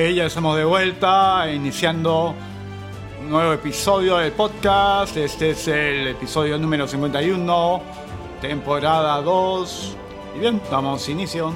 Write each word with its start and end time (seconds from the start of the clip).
Ya 0.00 0.24
estamos 0.24 0.56
de 0.56 0.64
vuelta, 0.64 1.52
iniciando 1.52 2.34
un 3.20 3.28
nuevo 3.28 3.52
episodio 3.52 4.16
del 4.16 4.32
podcast. 4.32 5.14
Este 5.18 5.50
es 5.50 5.68
el 5.68 6.08
episodio 6.08 6.56
número 6.56 6.88
51, 6.88 7.82
temporada 8.40 9.20
2. 9.20 9.96
Y 10.36 10.38
bien, 10.38 10.60
damos 10.70 11.06
inicio. 11.10 11.52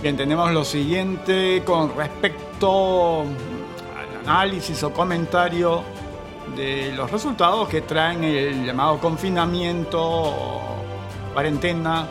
Bien, 0.00 0.16
tenemos 0.16 0.50
lo 0.52 0.64
siguiente 0.64 1.62
con 1.66 1.94
respecto 1.94 3.20
al 3.20 4.26
análisis 4.26 4.82
o 4.82 4.90
comentario 4.90 5.82
de 6.56 6.92
los 6.92 7.10
resultados 7.10 7.68
que 7.68 7.82
traen 7.82 8.24
el 8.24 8.64
llamado 8.64 8.98
confinamiento 8.98 10.00
o 10.02 10.60
cuarentena 11.34 12.08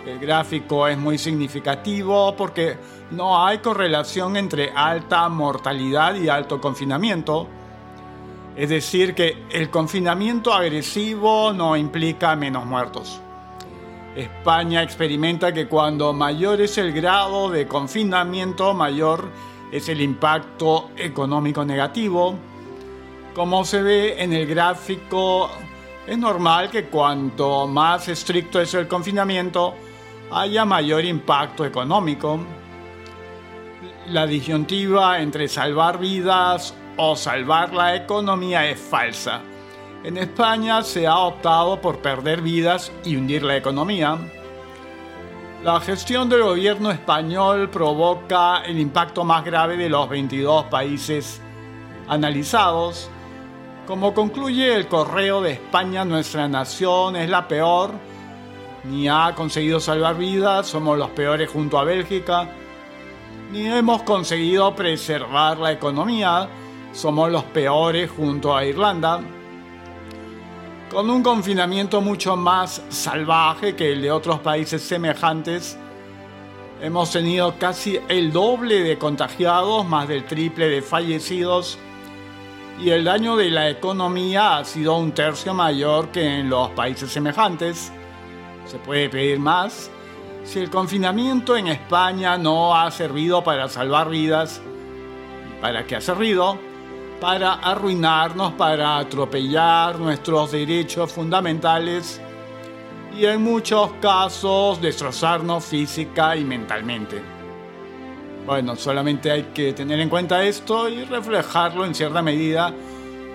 El 0.06 0.18
gráfico 0.18 0.88
es 0.88 0.98
muy 0.98 1.18
significativo 1.18 2.36
porque 2.36 2.76
no 3.12 3.46
hay 3.46 3.60
correlación 3.60 4.36
entre 4.36 4.72
alta 4.72 5.30
mortalidad 5.30 6.16
y 6.16 6.28
alto 6.28 6.60
confinamiento. 6.60 7.48
Es 8.56 8.70
decir, 8.70 9.14
que 9.14 9.46
el 9.52 9.70
confinamiento 9.70 10.54
agresivo 10.54 11.54
no 11.54 11.78
implica 11.78 12.36
menos 12.36 12.66
muertos. 12.66 13.22
España 14.16 14.82
experimenta 14.82 15.54
que 15.54 15.68
cuando 15.68 16.12
mayor 16.14 16.60
es 16.62 16.78
el 16.78 16.92
grado 16.92 17.50
de 17.50 17.68
confinamiento, 17.68 18.74
mayor 18.74 19.30
es 19.72 19.88
el 19.88 20.02
impacto 20.02 20.90
económico 20.98 21.64
negativo. 21.64 22.36
Como 23.34 23.64
se 23.64 23.82
ve 23.82 24.22
en 24.22 24.34
el 24.34 24.48
gráfico, 24.48 25.50
es 26.06 26.18
normal 26.18 26.70
que 26.70 26.86
cuanto 26.86 27.68
más 27.68 28.10
estricto 28.10 28.60
es 28.60 28.74
el 28.74 28.88
confinamiento, 28.88 29.76
haya 30.32 30.66
mayor 30.66 31.06
impacto 31.06 31.66
económico 31.66 32.40
la 34.08 34.26
disyuntiva 34.26 35.22
entre 35.22 35.48
salvar 35.48 36.00
vidas 36.00 36.74
o 36.98 37.16
salvar 37.16 37.74
la 37.74 37.96
economía 37.96 38.68
es 38.70 38.80
falsa. 38.80 39.42
En 40.04 40.18
España 40.18 40.82
se 40.82 41.06
ha 41.08 41.18
optado 41.18 41.80
por 41.80 42.00
perder 42.00 42.42
vidas 42.42 42.92
y 43.06 43.16
hundir 43.16 43.44
la 43.44 43.58
economía. 43.58 44.18
La 45.64 45.80
gestión 45.80 46.28
del 46.28 46.44
gobierno 46.44 46.90
español 46.90 47.70
provoca 47.70 48.64
el 48.66 48.80
impacto 48.80 49.24
más 49.24 49.46
grave 49.46 49.78
de 49.78 49.90
los 49.90 50.10
22 50.10 50.66
países 50.66 51.40
analizados. 52.08 53.10
Como 53.86 54.14
concluye 54.14 54.76
el 54.76 54.88
correo 54.88 55.42
de 55.42 55.52
España, 55.52 56.04
nuestra 56.04 56.48
nación 56.48 57.16
es 57.16 57.30
la 57.30 57.48
peor, 57.48 57.92
ni 58.84 59.08
ha 59.08 59.34
conseguido 59.36 59.80
salvar 59.80 60.18
vidas, 60.18 60.68
somos 60.68 60.98
los 60.98 61.10
peores 61.12 61.50
junto 61.50 61.78
a 61.78 61.84
Bélgica, 61.84 62.50
ni 63.52 63.68
hemos 63.68 64.04
conseguido 64.04 64.74
preservar 64.76 65.58
la 65.58 65.72
economía, 65.72 66.48
somos 66.94 67.32
los 67.32 67.44
peores 67.46 68.10
junto 68.10 68.56
a 68.56 68.66
Irlanda. 68.66 69.20
Con 70.90 71.10
un 71.10 71.24
confinamiento 71.24 72.02
mucho 72.02 72.36
más 72.36 72.82
salvaje 72.90 73.76
que 73.76 73.94
el 73.94 74.02
de 74.02 74.12
otros 74.12 74.40
países 74.40 74.82
semejantes, 74.82 75.78
hemos 76.82 77.12
tenido 77.12 77.58
casi 77.60 78.00
el 78.10 78.32
doble 78.32 78.82
de 78.82 78.98
contagiados, 78.98 79.86
más 79.86 80.08
del 80.08 80.26
triple 80.26 80.68
de 80.70 80.82
fallecidos, 80.82 81.78
y 82.80 82.90
el 82.90 83.04
daño 83.04 83.36
de 83.36 83.52
la 83.52 83.70
economía 83.70 84.58
ha 84.58 84.66
sido 84.66 84.98
un 84.98 85.12
tercio 85.12 85.54
mayor 85.54 86.10
que 86.10 86.40
en 86.40 86.50
los 86.50 86.72
países 86.72 87.12
semejantes. 87.12 87.92
Se 88.72 88.80
puede 88.80 89.10
pedir 89.10 89.38
más, 89.38 89.92
si 90.46 90.60
el 90.60 90.70
confinamiento 90.70 91.58
en 91.58 91.68
España 91.68 92.38
no 92.38 92.74
ha 92.74 92.90
servido 92.90 93.44
para 93.44 93.68
salvar 93.68 94.10
vidas, 94.10 94.62
¿para 95.60 95.86
qué 95.86 95.98
ha 95.98 96.02
servido? 96.02 96.58
Para 97.20 97.56
arruinarnos, 97.56 98.54
para 98.54 98.98
atropellar 99.00 100.00
nuestros 100.00 100.54
derechos 100.54 101.12
fundamentales 101.12 102.22
y 103.14 103.26
en 103.26 103.42
muchos 103.42 103.92
casos 104.02 104.82
destrozarnos 104.82 105.66
física 105.66 106.38
y 106.38 106.46
mentalmente. 106.46 107.22
Bueno, 108.46 108.78
solamente 108.78 109.32
hay 109.32 109.50
que 109.54 109.74
tener 109.74 110.00
en 110.00 110.08
cuenta 110.08 110.46
esto 110.46 110.88
y 110.88 111.04
reflejarlo 111.04 111.84
en 111.84 111.94
cierta 111.94 112.22
medida 112.22 112.74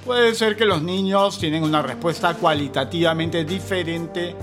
Puede 0.08 0.34
ser 0.34 0.56
que 0.56 0.64
los 0.64 0.80
niños 0.80 1.38
tienen 1.38 1.62
una 1.62 1.82
respuesta 1.82 2.32
cualitativamente 2.32 3.44
diferente 3.44 4.34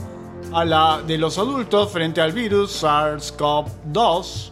a 0.53 0.63
la 0.63 1.01
de 1.01 1.17
los 1.17 1.39
adultos 1.39 1.91
frente 1.91 2.21
al 2.21 2.33
virus 2.33 2.83
SARS-CoV-2. 2.83 4.51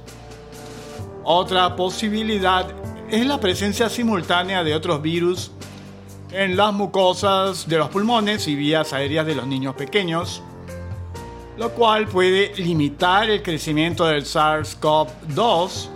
Otra 1.24 1.76
posibilidad 1.76 2.66
es 3.12 3.28
la 3.28 3.40
presencia 3.40 3.90
simultánea 3.90 4.64
de 4.64 4.74
otros 4.74 5.04
virus 5.04 5.52
en 6.32 6.58
las 6.58 6.74
mucosas 6.74 7.68
de 7.70 7.78
los 7.78 7.90
pulmones 7.90 8.48
y 8.48 8.56
vías 8.56 8.92
aéreas 8.92 9.28
de 9.28 9.36
los 9.36 9.46
niños 9.46 9.76
pequeños, 9.76 10.42
lo 11.60 11.70
cual 11.74 12.08
puede 12.08 12.56
limitar 12.56 13.30
el 13.30 13.44
crecimiento 13.44 14.08
del 14.08 14.24
SARS-CoV-2 14.24 15.90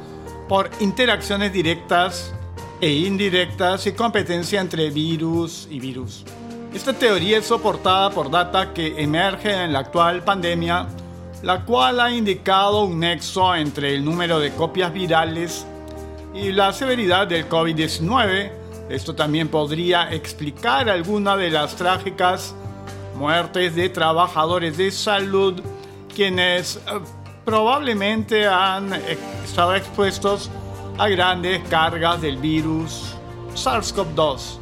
por 0.48 0.70
interacciones 0.80 1.52
directas 1.52 2.36
e 2.80 2.90
indirectas 2.90 3.88
y 3.88 3.94
competencia 3.94 4.62
entre 4.62 4.90
virus 4.90 5.68
y 5.70 5.80
virus. 5.80 6.24
Esta 6.74 6.94
teoría 6.94 7.38
es 7.40 7.46
soportada 7.46 8.10
por 8.12 8.30
data 8.30 8.74
que 8.74 9.02
emerge 9.02 9.52
en 9.52 9.74
la 9.74 9.80
actual 9.80 10.24
pandemia, 10.24 10.88
la 11.42 11.66
cual 11.66 12.00
ha 12.00 12.12
indicado 12.12 12.84
un 12.84 13.00
nexo 13.00 13.56
entre 13.56 13.96
el 13.96 14.06
número 14.06 14.40
de 14.40 14.52
copias 14.52 14.94
virales 14.94 15.66
y 16.34 16.52
la 16.52 16.74
severidad 16.74 17.28
del 17.28 17.50
COVID-19. 17.50 18.52
Esto 18.90 19.16
también 19.16 19.48
podría 19.48 20.12
explicar 20.14 20.90
algunas 20.90 21.38
de 21.38 21.50
las 21.50 21.76
trágicas 21.76 22.54
muertes 23.16 23.76
de 23.76 23.90
trabajadores 23.90 24.78
de 24.78 24.92
salud 24.92 25.62
quienes 26.14 26.78
eh, 26.78 26.80
probablemente 27.46 28.48
han 28.48 28.92
estado 29.44 29.76
expuestos 29.76 30.50
a 30.50 30.67
grandes 31.06 31.62
cargas 31.70 32.22
del 32.22 32.38
virus 32.38 33.14
SARS-CoV-2. 33.54 34.58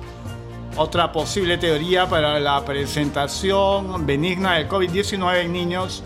Otra 0.75 1.11
posible 1.11 1.57
teoría 1.57 2.07
para 2.09 2.39
la 2.41 2.63
presentación 2.65 4.05
benigna 4.05 4.55
del 4.55 4.67
COVID-19 4.67 5.45
en 5.45 5.53
niños 5.53 6.03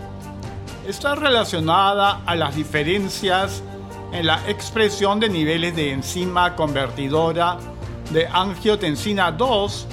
está 0.86 1.16
relacionada 1.16 2.20
a 2.24 2.36
las 2.36 2.54
diferencias 2.54 3.64
en 4.12 4.26
la 4.26 4.40
expresión 4.48 5.18
de 5.18 5.28
niveles 5.28 5.74
de 5.74 5.92
enzima 5.92 6.54
convertidora 6.54 7.58
de 8.12 8.26
angiotensina 8.28 9.32
2, 9.32 9.86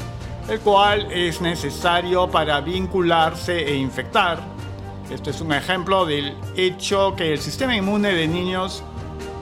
el 0.50 0.60
cual 0.60 1.12
es 1.12 1.42
necesario 1.42 2.30
para 2.30 2.62
vincularse 2.62 3.68
e 3.68 3.76
infectar. 3.76 4.40
Este 5.10 5.32
es 5.32 5.42
un 5.42 5.54
ejemplo 5.54 6.06
del 6.06 6.36
hecho 6.56 7.16
que 7.16 7.34
el 7.34 7.40
sistema 7.40 7.76
inmune 7.76 8.14
de 8.14 8.28
niños 8.28 8.84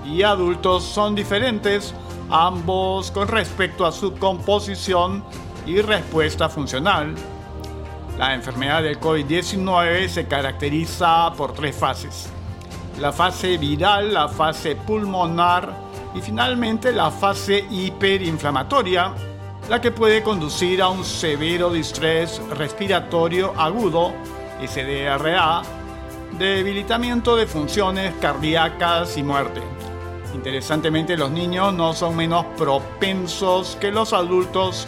y 0.05 0.23
adultos 0.23 0.83
son 0.83 1.15
diferentes 1.15 1.93
ambos 2.29 3.11
con 3.11 3.27
respecto 3.27 3.85
a 3.85 3.91
su 3.91 4.13
composición 4.15 5.23
y 5.65 5.81
respuesta 5.81 6.49
funcional. 6.49 7.15
La 8.17 8.33
enfermedad 8.33 8.83
del 8.83 8.99
COVID-19 8.99 10.07
se 10.07 10.27
caracteriza 10.27 11.33
por 11.33 11.53
tres 11.53 11.75
fases. 11.75 12.29
La 12.99 13.11
fase 13.11 13.57
viral, 13.57 14.13
la 14.13 14.29
fase 14.29 14.75
pulmonar 14.75 15.73
y 16.13 16.21
finalmente 16.21 16.93
la 16.93 17.11
fase 17.11 17.65
hiperinflamatoria, 17.69 19.13
la 19.69 19.81
que 19.81 19.91
puede 19.91 20.23
conducir 20.23 20.81
a 20.81 20.87
un 20.87 21.03
severo 21.03 21.69
distrés 21.69 22.41
respiratorio 22.51 23.53
agudo, 23.59 24.13
SDRA, 24.65 25.61
debilitamiento 26.37 27.35
de 27.35 27.47
funciones 27.47 28.13
cardíacas 28.21 29.17
y 29.17 29.23
muerte. 29.23 29.61
Interesantemente, 30.35 31.15
los 31.15 31.31
niños 31.31 31.73
no 31.73 31.93
son 31.93 32.17
menos 32.17 32.45
propensos 32.57 33.77
que 33.79 33.89
los 33.89 34.11
adultos 34.11 34.85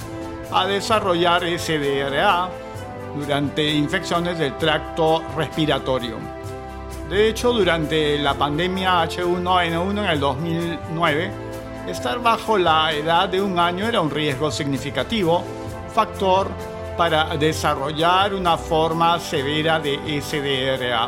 a 0.51 0.65
desarrollar 0.65 1.41
SDRA 1.43 2.49
durante 3.15 3.71
infecciones 3.71 4.37
del 4.37 4.57
tracto 4.57 5.23
respiratorio. 5.37 6.17
De 7.09 7.29
hecho, 7.29 7.53
durante 7.53 8.19
la 8.19 8.33
pandemia 8.33 9.05
H1N1 9.05 9.91
en 9.91 9.97
el 10.05 10.19
2009, 10.19 11.31
estar 11.87 12.21
bajo 12.21 12.57
la 12.57 12.91
edad 12.91 13.29
de 13.29 13.41
un 13.41 13.57
año 13.57 13.87
era 13.87 14.01
un 14.01 14.11
riesgo 14.11 14.51
significativo, 14.51 15.45
factor 15.95 16.49
para 16.97 17.37
desarrollar 17.37 18.33
una 18.33 18.57
forma 18.57 19.17
severa 19.21 19.79
de 19.79 20.21
SDRA. 20.21 21.07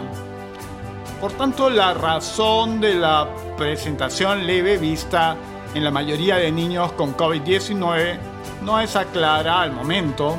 Por 1.19 1.33
tanto, 1.33 1.69
la 1.69 1.93
razón 1.93 2.79
de 2.79 2.95
la 2.95 3.27
presentación 3.59 4.47
leve 4.47 4.77
vista 4.77 5.35
en 5.75 5.83
la 5.83 5.91
mayoría 5.91 6.37
de 6.37 6.49
niños 6.49 6.93
con 6.93 7.13
COVID-19 7.17 8.17
no 8.63 8.79
es 8.79 8.97
clara 9.11 9.61
al 9.61 9.73
momento. 9.73 10.37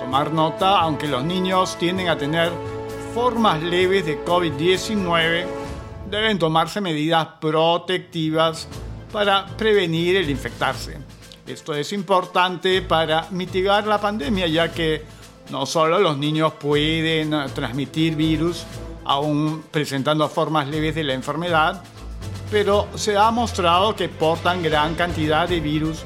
Tomar 0.00 0.32
nota, 0.32 0.80
aunque 0.80 1.06
los 1.06 1.22
niños 1.22 1.78
tienden 1.78 2.08
a 2.08 2.18
tener 2.18 2.50
formas 3.14 3.62
leves 3.62 4.04
de 4.04 4.24
COVID-19, 4.24 5.46
deben 6.10 6.40
tomarse 6.40 6.80
medidas 6.80 7.28
protectivas 7.40 8.66
para 9.12 9.46
prevenir 9.56 10.16
el 10.16 10.28
infectarse. 10.28 10.98
Esto 11.46 11.72
es 11.72 11.92
importante 11.92 12.82
para 12.82 13.28
mitigar 13.30 13.86
la 13.86 14.00
pandemia, 14.00 14.48
ya 14.48 14.72
que 14.72 15.04
no 15.50 15.66
solo 15.66 16.00
los 16.00 16.18
niños 16.18 16.54
pueden 16.54 17.30
transmitir 17.54 18.16
virus, 18.16 18.66
aún 19.04 19.62
presentando 19.70 20.28
formas 20.28 20.66
leves 20.66 20.96
de 20.96 21.04
la 21.04 21.14
enfermedad, 21.14 21.84
pero 22.50 22.88
se 22.94 23.16
ha 23.16 23.30
mostrado 23.30 23.94
que 23.94 24.08
portan 24.08 24.62
gran 24.62 24.94
cantidad 24.94 25.48
de 25.48 25.60
virus 25.60 26.04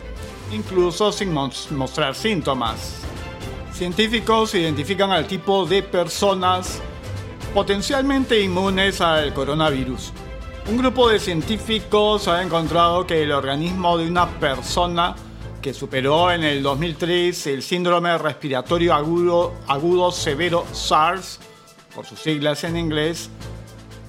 incluso 0.53 1.11
sin 1.13 1.33
mostrar 1.33 2.15
síntomas. 2.15 3.01
Científicos 3.73 4.55
identifican 4.55 5.11
al 5.11 5.27
tipo 5.27 5.67
de 5.67 5.83
personas 5.83 6.81
potencialmente 7.53 8.41
inmunes 8.41 9.01
al 9.01 9.33
coronavirus. 9.35 10.13
Un 10.69 10.79
grupo 10.79 11.09
de 11.09 11.19
científicos 11.19 12.29
ha 12.29 12.43
encontrado 12.43 13.07
que 13.07 13.23
el 13.23 13.33
organismo 13.33 13.99
de 13.99 14.09
una 14.09 14.29
persona 14.39 15.15
que 15.61 15.75
superó 15.75 16.31
en 16.31 16.45
el 16.45 16.63
2003 16.63 17.47
el 17.49 17.63
síndrome 17.63 18.17
respiratorio 18.19 18.95
agudo, 18.95 19.55
agudo 19.67 20.13
severo 20.13 20.65
SARS 20.73 21.41
por 21.95 22.07
sus 22.07 22.19
siglas 22.19 22.65
en 22.65 22.77
inglés, 22.77 23.31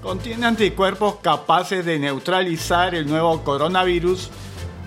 contiene 0.05 0.45
anticuerpos 0.45 1.15
capaces 1.15 1.83
de 1.83 1.97
neutralizar 1.97 2.93
el 2.93 3.07
nuevo 3.07 3.43
coronavirus 3.43 4.29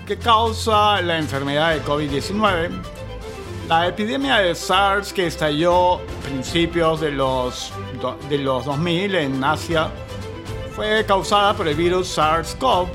que 0.07 0.17
causa 0.17 1.01
la 1.01 1.17
enfermedad 1.17 1.73
de 1.73 1.83
COVID-19. 1.83 2.81
La 3.67 3.89
epidemia 3.89 4.37
de 4.37 4.55
SARS 4.55 5.11
que 5.11 5.27
estalló 5.27 5.95
a 5.95 5.99
principios 6.23 7.01
de 7.01 7.11
los, 7.11 7.73
de 8.29 8.37
los 8.37 8.63
2000 8.63 9.15
en 9.15 9.43
Asia 9.43 9.91
fue 10.73 11.05
causada 11.05 11.53
por 11.53 11.67
el 11.67 11.75
virus 11.75 12.17
SARS-CoV. 12.17 12.87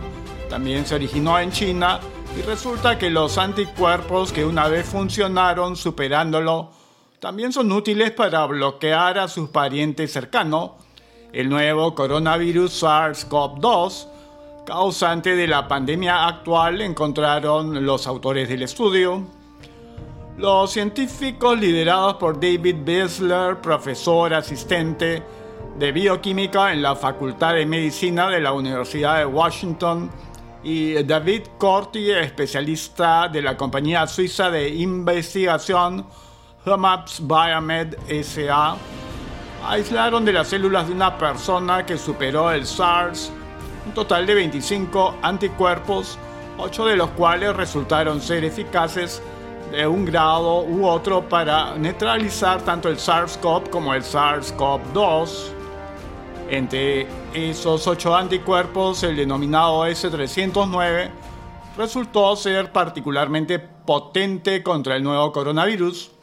También 0.48 0.86
se 0.86 0.94
originó 0.94 1.38
en 1.38 1.52
China 1.52 2.00
y 2.38 2.40
resulta 2.40 2.98
que 2.98 3.10
los 3.10 3.36
anticuerpos 3.36 4.32
que 4.32 4.46
una 4.46 4.68
vez 4.68 4.86
funcionaron 4.86 5.76
superándolo 5.76 6.70
también 7.20 7.52
son 7.52 7.70
útiles 7.70 8.12
para 8.12 8.46
bloquear 8.46 9.18
a 9.18 9.28
sus 9.28 9.50
parientes 9.50 10.10
cercanos. 10.10 10.70
El 11.34 11.48
nuevo 11.48 11.96
coronavirus 11.96 12.84
SARS-CoV-2, 12.84 14.06
causante 14.64 15.34
de 15.34 15.48
la 15.48 15.66
pandemia 15.66 16.28
actual, 16.28 16.80
encontraron 16.80 17.84
los 17.84 18.06
autores 18.06 18.48
del 18.48 18.62
estudio. 18.62 19.20
Los 20.36 20.70
científicos 20.70 21.58
liderados 21.58 22.14
por 22.18 22.34
David 22.38 22.76
Bessler, 22.84 23.60
profesor 23.60 24.32
asistente 24.32 25.24
de 25.76 25.90
bioquímica 25.90 26.72
en 26.72 26.82
la 26.82 26.94
Facultad 26.94 27.54
de 27.54 27.66
Medicina 27.66 28.30
de 28.30 28.40
la 28.40 28.52
Universidad 28.52 29.18
de 29.18 29.26
Washington, 29.26 30.12
y 30.62 31.02
David 31.02 31.42
Corti, 31.58 32.12
especialista 32.12 33.26
de 33.26 33.42
la 33.42 33.56
compañía 33.56 34.06
suiza 34.06 34.52
de 34.52 34.68
investigación 34.68 36.06
Hamaps 36.64 37.20
Biomed 37.26 37.96
SA 38.22 38.76
aislaron 39.66 40.24
de 40.24 40.32
las 40.32 40.48
células 40.48 40.88
de 40.88 40.94
una 40.94 41.16
persona 41.16 41.84
que 41.84 41.98
superó 41.98 42.50
el 42.50 42.66
SARS 42.66 43.32
un 43.86 43.92
total 43.92 44.26
de 44.26 44.34
25 44.34 45.16
anticuerpos, 45.22 46.18
8 46.58 46.86
de 46.86 46.96
los 46.96 47.10
cuales 47.10 47.54
resultaron 47.54 48.20
ser 48.20 48.44
eficaces 48.44 49.22
de 49.70 49.86
un 49.86 50.04
grado 50.04 50.62
u 50.62 50.86
otro 50.86 51.28
para 51.28 51.76
neutralizar 51.76 52.62
tanto 52.62 52.88
el 52.88 52.96
SARS-CoV 52.96 53.70
como 53.70 53.92
el 53.94 54.02
SARS-CoV-2. 54.02 55.50
Entre 56.50 57.06
esos 57.32 57.86
8 57.86 58.14
anticuerpos, 58.14 59.02
el 59.02 59.16
denominado 59.16 59.86
S309 59.86 61.10
resultó 61.76 62.36
ser 62.36 62.70
particularmente 62.70 63.58
potente 63.58 64.62
contra 64.62 64.96
el 64.96 65.02
nuevo 65.02 65.32
coronavirus, 65.32 66.13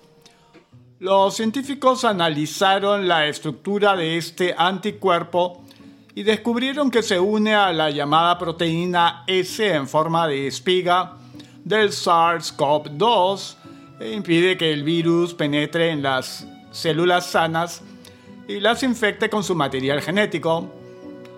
los 1.01 1.35
científicos 1.35 2.05
analizaron 2.05 3.07
la 3.07 3.25
estructura 3.25 3.95
de 3.95 4.17
este 4.17 4.53
anticuerpo 4.55 5.63
y 6.13 6.21
descubrieron 6.21 6.91
que 6.91 7.01
se 7.01 7.19
une 7.19 7.55
a 7.55 7.73
la 7.73 7.89
llamada 7.89 8.37
proteína 8.37 9.23
S 9.25 9.67
en 9.67 9.87
forma 9.87 10.27
de 10.27 10.45
espiga 10.45 11.13
del 11.63 11.89
SARS-CoV-2 11.89 13.55
e 13.99 14.11
impide 14.11 14.55
que 14.59 14.71
el 14.71 14.83
virus 14.83 15.33
penetre 15.33 15.89
en 15.89 16.03
las 16.03 16.47
células 16.69 17.25
sanas 17.25 17.81
y 18.47 18.59
las 18.59 18.83
infecte 18.83 19.27
con 19.27 19.43
su 19.43 19.55
material 19.55 20.01
genético. 20.03 20.69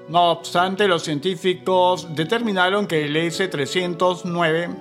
No 0.10 0.32
obstante, 0.32 0.90
los 0.90 1.04
científicos 1.04 2.14
determinaron 2.14 2.86
que 2.86 3.06
el 3.06 3.16
S309 3.16 4.76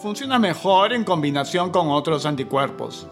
funciona 0.00 0.38
mejor 0.38 0.92
en 0.92 1.02
combinación 1.02 1.72
con 1.72 1.90
otros 1.90 2.24
anticuerpos. 2.24 3.08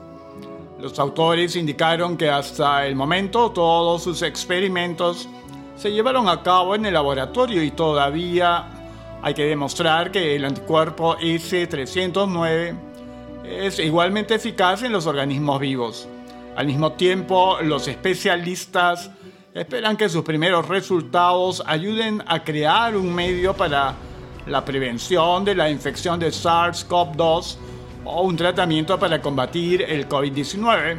Los 0.81 0.99
autores 0.99 1.57
indicaron 1.57 2.17
que 2.17 2.31
hasta 2.31 2.87
el 2.87 2.97
momento 2.97 3.51
todos 3.51 4.03
sus 4.03 4.23
experimentos 4.23 5.29
se 5.77 5.93
llevaron 5.93 6.27
a 6.27 6.43
cabo 6.43 6.75
en 6.75 6.87
el 6.87 6.95
laboratorio 6.95 7.63
y 7.63 7.71
todavía 7.71 8.65
hay 9.21 9.35
que 9.35 9.45
demostrar 9.45 10.11
que 10.11 10.37
el 10.37 10.45
anticuerpo 10.47 11.19
S309 11.19 12.75
es 13.45 13.79
igualmente 13.79 14.35
eficaz 14.37 14.83
en 14.83 14.93
los 14.93 15.07
organismos 15.07 15.61
vivos. 15.61 16.09
Al 16.57 16.67
mismo 16.67 16.93
tiempo, 16.93 17.59
los 17.63 17.87
especialistas 17.87 19.11
esperan 19.53 19.99
que 19.99 20.09
sus 20.09 20.23
primeros 20.23 20.67
resultados 20.67 21.63
ayuden 21.67 22.23
a 22.27 22.43
crear 22.43 22.97
un 22.97 23.15
medio 23.15 23.53
para 23.53 23.97
la 24.47 24.65
prevención 24.65 25.45
de 25.45 25.55
la 25.55 25.69
infección 25.69 26.19
de 26.19 26.29
SARS-CoV-2 26.29 27.59
o 28.05 28.23
un 28.23 28.37
tratamiento 28.37 28.99
para 28.99 29.21
combatir 29.21 29.83
el 29.83 30.09
COVID-19. 30.09 30.99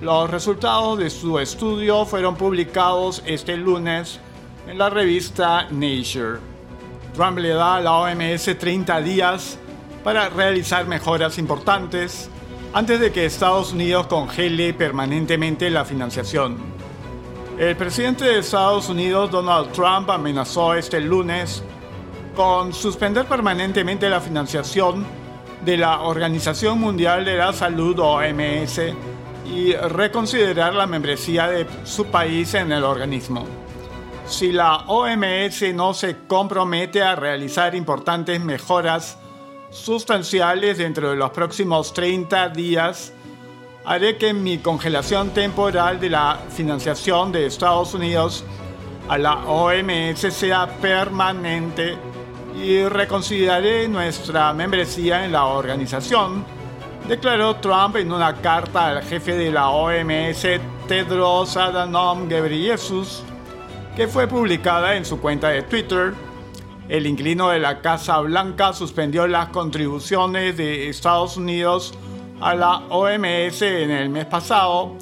Los 0.00 0.30
resultados 0.30 0.98
de 0.98 1.10
su 1.10 1.38
estudio 1.38 2.04
fueron 2.04 2.36
publicados 2.36 3.22
este 3.26 3.56
lunes 3.56 4.20
en 4.68 4.78
la 4.78 4.90
revista 4.90 5.68
Nature. 5.70 6.38
Trump 7.14 7.38
le 7.38 7.50
da 7.50 7.76
a 7.76 7.80
la 7.80 7.92
OMS 7.92 8.58
30 8.58 9.00
días 9.00 9.58
para 10.04 10.28
realizar 10.28 10.86
mejoras 10.86 11.38
importantes 11.38 12.28
antes 12.72 13.00
de 13.00 13.10
que 13.10 13.24
Estados 13.24 13.72
Unidos 13.72 14.06
congele 14.06 14.74
permanentemente 14.74 15.70
la 15.70 15.84
financiación. 15.84 16.58
El 17.58 17.74
presidente 17.74 18.26
de 18.26 18.40
Estados 18.40 18.90
Unidos, 18.90 19.30
Donald 19.30 19.72
Trump, 19.72 20.10
amenazó 20.10 20.74
este 20.74 21.00
lunes 21.00 21.62
con 22.34 22.74
suspender 22.74 23.24
permanentemente 23.24 24.10
la 24.10 24.20
financiación 24.20 25.06
de 25.66 25.76
la 25.76 26.02
Organización 26.02 26.80
Mundial 26.80 27.24
de 27.24 27.38
la 27.38 27.52
Salud 27.52 27.98
OMS 27.98 28.80
y 29.52 29.72
reconsiderar 29.72 30.72
la 30.74 30.86
membresía 30.86 31.48
de 31.48 31.66
su 31.82 32.06
país 32.06 32.54
en 32.54 32.70
el 32.70 32.84
organismo. 32.84 33.44
Si 34.28 34.52
la 34.52 34.84
OMS 34.86 35.74
no 35.74 35.92
se 35.92 36.18
compromete 36.28 37.02
a 37.02 37.16
realizar 37.16 37.74
importantes 37.74 38.40
mejoras 38.40 39.18
sustanciales 39.70 40.78
dentro 40.78 41.10
de 41.10 41.16
los 41.16 41.30
próximos 41.30 41.92
30 41.92 42.50
días, 42.50 43.12
haré 43.84 44.18
que 44.18 44.32
mi 44.32 44.58
congelación 44.58 45.30
temporal 45.30 45.98
de 45.98 46.10
la 46.10 46.38
financiación 46.48 47.32
de 47.32 47.46
Estados 47.46 47.92
Unidos 47.92 48.44
a 49.08 49.18
la 49.18 49.34
OMS 49.46 50.32
sea 50.32 50.68
permanente 50.80 51.98
y 52.56 52.88
reconsideraré 52.88 53.86
nuestra 53.86 54.52
membresía 54.52 55.24
en 55.24 55.32
la 55.32 55.44
organización, 55.44 56.44
declaró 57.06 57.56
Trump 57.56 57.96
en 57.96 58.10
una 58.10 58.34
carta 58.36 58.86
al 58.86 59.02
jefe 59.02 59.36
de 59.36 59.50
la 59.50 59.68
OMS, 59.68 60.46
Tedros 60.88 61.56
Adhanom 61.56 62.28
Ghebreyesus, 62.28 63.22
que 63.94 64.08
fue 64.08 64.26
publicada 64.26 64.96
en 64.96 65.04
su 65.04 65.20
cuenta 65.20 65.48
de 65.48 65.62
Twitter. 65.62 66.14
El 66.88 67.06
inquilino 67.06 67.50
de 67.50 67.58
la 67.58 67.80
Casa 67.80 68.20
Blanca 68.20 68.72
suspendió 68.72 69.26
las 69.26 69.48
contribuciones 69.48 70.56
de 70.56 70.88
Estados 70.88 71.36
Unidos 71.36 71.92
a 72.40 72.54
la 72.54 72.78
OMS 72.88 73.62
en 73.62 73.90
el 73.90 74.08
mes 74.08 74.26
pasado, 74.26 74.94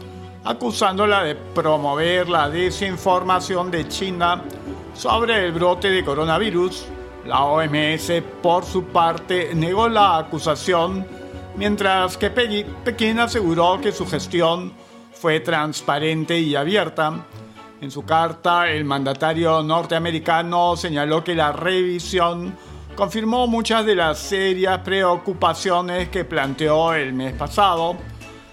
acusándola 0.45 1.23
de 1.23 1.35
promover 1.35 2.29
la 2.29 2.49
desinformación 2.49 3.71
de 3.71 3.87
China 3.89 4.43
sobre 4.95 5.45
el 5.45 5.53
brote 5.53 5.91
de 5.91 6.05
coronavirus 6.05 6.87
la 7.27 7.45
OMS, 7.45 8.13
por 8.43 8.65
su 8.65 8.85
parte, 8.85 9.55
negó 9.55 9.89
la 9.89 10.19
acusación, 10.19 11.07
mientras 11.57 12.19
que 12.19 12.31
Pekín 12.31 13.19
aseguró 13.19 13.81
que 13.81 13.93
su 13.93 14.07
gestión 14.07 14.73
fue 15.13 15.41
transparente 15.41 16.39
y 16.39 16.55
abierta. 16.55 17.25
En 17.81 17.91
su 17.91 18.05
carta, 18.05 18.71
el 18.71 18.85
mandatario 18.85 19.63
norteamericano 19.63 20.77
señaló 20.77 21.25
que 21.25 21.35
la 21.35 21.53
revisión 21.53 22.55
confirmó 22.95 23.47
muchas 23.47 23.87
de 23.87 23.97
las 23.97 24.19
serias 24.19 24.79
preocupaciones 24.81 26.11
que 26.11 26.25
planteó 26.25 26.93
el 26.95 27.13
mes 27.13 27.33
pasado. 27.33 27.97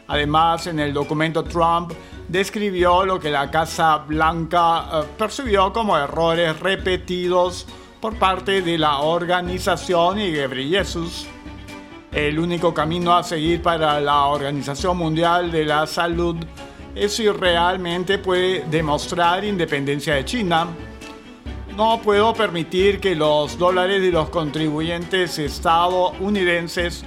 Además, 0.08 0.68
en 0.68 0.80
el 0.80 0.94
documento 0.94 1.44
Trump 1.44 1.92
describió 2.28 3.06
lo 3.06 3.20
que 3.20 3.30
la 3.30 3.52
Casa 3.52 3.98
Blanca 3.98 4.86
eh, 4.94 5.04
percibió 5.18 5.72
como 5.74 5.98
errores 5.98 6.58
repetidos 6.60 7.68
por 8.02 8.16
parte 8.16 8.64
de 8.64 8.80
la 8.80 9.00
organización 9.00 10.20
y 10.20 10.34
Jesús. 10.34 11.28
El 12.12 12.40
único 12.40 12.74
camino 12.74 13.16
a 13.16 13.24
seguir 13.24 13.62
para 13.62 14.02
la 14.02 14.26
Organización 14.26 14.98
Mundial 14.98 15.52
de 15.52 15.64
la 15.64 15.86
Salud 15.86 16.36
es 16.96 17.16
si 17.16 17.30
realmente 17.30 18.18
puede 18.18 18.66
demostrar 18.70 19.46
independencia 19.46 20.16
de 20.16 20.26
China. 20.26 20.68
No 21.78 22.02
puedo 22.02 22.34
permitir 22.34 23.00
que 23.00 23.16
los 23.16 23.58
dólares 23.58 24.02
de 24.02 24.12
los 24.12 24.30
contribuyentes 24.30 25.38
estadounidenses 25.40 27.06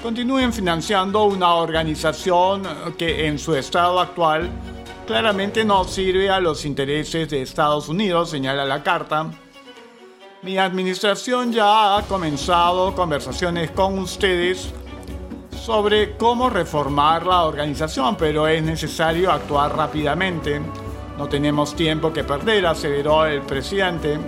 continúen 0.00 0.52
financiando 0.52 1.24
una 1.24 1.54
organización 1.54 2.62
que 2.96 3.26
en 3.26 3.38
su 3.38 3.54
estado 3.54 4.00
actual 4.00 4.48
claramente 5.06 5.64
no 5.64 5.84
sirve 5.84 6.30
a 6.30 6.40
los 6.40 6.64
intereses 6.64 7.28
de 7.28 7.42
Estados 7.42 7.88
Unidos, 7.88 8.30
señala 8.30 8.64
la 8.64 8.82
carta. 8.82 9.30
Mi 10.42 10.56
administración 10.56 11.52
ya 11.52 11.98
ha 11.98 12.02
comenzado 12.02 12.94
conversaciones 12.94 13.72
con 13.72 13.98
ustedes 13.98 14.72
sobre 15.50 16.16
cómo 16.16 16.48
reformar 16.48 17.26
la 17.26 17.44
organización, 17.44 18.16
pero 18.16 18.48
es 18.48 18.62
necesario 18.62 19.30
actuar 19.30 19.76
rápidamente. 19.76 20.58
No 21.18 21.28
tenemos 21.28 21.76
tiempo 21.76 22.10
que 22.10 22.24
perder, 22.24 22.64
aseveró 22.64 23.26
el 23.26 23.42
presidente. 23.42 24.18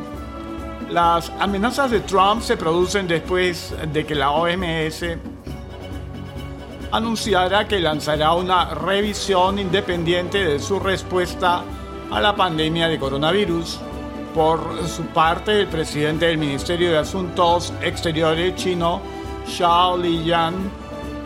Las 0.91 1.31
amenazas 1.41 1.91
de 1.91 2.01
Trump 2.01 2.43
se 2.43 2.59
producen 2.59 3.09
después 3.09 3.75
de 3.91 4.05
que 4.05 4.15
la 4.15 4.33
OMS 4.33 5.17
anunciara 6.91 7.67
que 7.67 7.81
lanzará 7.81 8.35
una 8.35 8.75
revisión 8.75 9.59
independiente 9.59 10.45
de 10.45 10.59
su 10.59 10.79
respuesta 10.79 11.63
a 12.11 12.21
la 12.21 12.37
pandemia 12.37 12.89
de 12.89 12.99
coronavirus. 12.99 13.81
Por 14.35 14.89
su 14.89 15.03
parte, 15.07 15.61
el 15.61 15.67
presidente 15.67 16.25
del 16.25 16.39
Ministerio 16.39 16.91
de 16.91 16.99
Asuntos 16.99 17.71
Exteriores 17.83 18.55
chino, 18.57 19.03
Xiao 19.47 19.99
Liyan, 19.99 20.55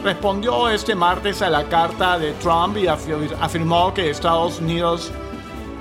respondió 0.03 0.69
este 0.69 0.97
martes 0.97 1.41
a 1.41 1.49
la 1.49 1.69
carta 1.69 2.19
de 2.19 2.33
Trump 2.33 2.77
y 2.77 2.89
afirmó 2.89 3.95
que 3.95 4.11
Estados 4.11 4.59
Unidos 4.59 5.13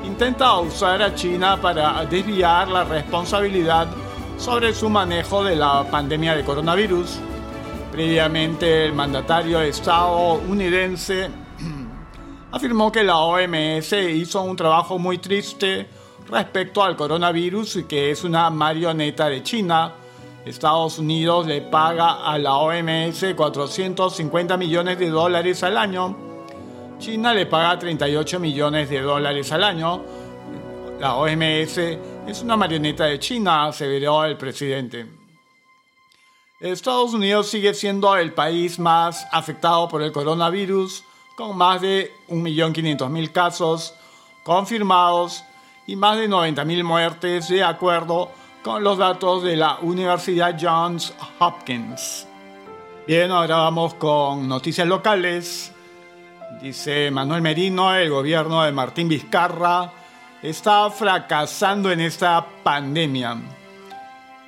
intenta 0.06 0.60
usar 0.60 1.02
a 1.02 1.16
China 1.16 1.60
para 1.60 2.06
desviar 2.06 2.68
la 2.68 2.84
responsabilidad 2.84 3.88
sobre 4.38 4.72
su 4.72 4.88
manejo 4.88 5.44
de 5.44 5.56
la 5.56 5.84
pandemia 5.90 6.36
de 6.36 6.46
coronavirus. 6.46 7.18
Previamente, 7.92 8.86
el 8.86 8.94
mandatario 8.94 9.62
estadounidense 9.62 11.32
afirmó 12.52 12.92
que 12.92 13.04
la 13.04 13.18
OMS 13.18 13.94
hizo 13.94 14.44
un 14.44 14.56
trabajo 14.56 15.00
muy 15.00 15.18
triste 15.18 15.90
respecto 16.30 16.84
al 16.84 16.96
coronavirus 16.96 17.86
que 17.88 18.12
es 18.12 18.24
una 18.24 18.50
marioneta 18.50 19.30
de 19.30 19.44
China. 19.44 19.94
Estados 20.46 21.00
Unidos 21.00 21.48
le 21.48 21.62
paga 21.62 22.24
a 22.24 22.38
la 22.38 22.56
OMS 22.56 23.34
450 23.36 24.58
millones 24.58 25.00
de 25.00 25.10
dólares 25.10 25.64
al 25.64 25.78
año. 25.78 26.16
China 27.00 27.34
le 27.34 27.46
paga 27.46 27.80
38 27.80 28.40
millones 28.40 28.90
de 28.90 29.02
dólares 29.02 29.52
al 29.52 29.64
año. 29.64 30.04
La 31.00 31.16
OMS 31.16 31.78
es 31.78 32.42
una 32.42 32.56
marioneta 32.56 33.06
de 33.06 33.20
China, 33.20 33.66
aseveró 33.66 34.24
el 34.24 34.38
presidente. 34.38 35.06
Estados 36.60 37.14
Unidos 37.14 37.50
sigue 37.50 37.74
siendo 37.74 38.16
el 38.16 38.34
país 38.34 38.80
más 38.80 39.28
afectado 39.32 39.88
por 39.90 40.02
el 40.02 40.12
coronavirus, 40.12 41.04
con 41.36 41.58
más 41.58 41.82
de 41.82 42.12
1.500.000 42.30 43.32
casos 43.32 43.94
confirmados 44.44 45.44
y 45.88 45.96
más 45.96 46.18
de 46.18 46.30
90.000 46.30 46.84
muertes 46.84 47.50
de 47.50 47.64
acuerdo 47.64 48.32
con 48.64 48.84
los 48.84 48.98
datos 48.98 49.44
de 49.44 49.56
la 49.56 49.78
Universidad 49.82 50.58
Johns 50.60 51.14
Hopkins. 51.40 52.28
Bien, 53.08 53.30
ahora 53.30 53.58
vamos 53.58 53.94
con 53.94 54.48
noticias 54.48 54.88
locales. 54.88 55.72
Dice 56.62 57.12
Manuel 57.12 57.42
Merino, 57.44 57.94
el 57.94 58.10
gobierno 58.10 58.64
de 58.64 58.72
Martín 58.72 59.08
Vizcarra 59.08 59.92
está 60.42 60.90
fracasando 60.90 61.92
en 61.92 62.00
esta 62.00 62.44
pandemia. 62.64 63.38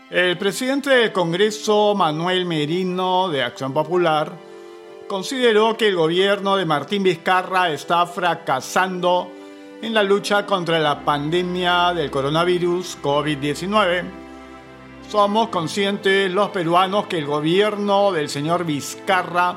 El 0.10 0.38
presidente 0.38 0.90
del 0.90 1.12
Congreso, 1.12 1.94
Manuel 1.94 2.46
Merino, 2.46 3.30
de 3.30 3.44
Acción 3.44 3.74
Popular, 3.74 4.32
consideró 5.08 5.78
que 5.78 5.90
el 5.90 5.96
gobierno 5.96 6.56
de 6.56 6.66
Martín 6.66 7.04
Vizcarra 7.04 7.70
está 7.70 8.06
fracasando 8.08 9.37
en 9.82 9.94
la 9.94 10.02
lucha 10.02 10.46
contra 10.46 10.80
la 10.80 11.06
pandemia 11.06 11.94
del 11.94 12.10
coronavirus 12.10 12.98
COVID-19. 13.02 14.04
Somos 15.10 15.50
conscientes 15.50 16.32
los 16.32 16.50
peruanos 16.50 17.08
que 17.08 17.20
el 17.20 17.26
gobierno 17.26 18.12
del 18.12 18.28
señor 18.28 18.66
Vizcarra 18.66 19.56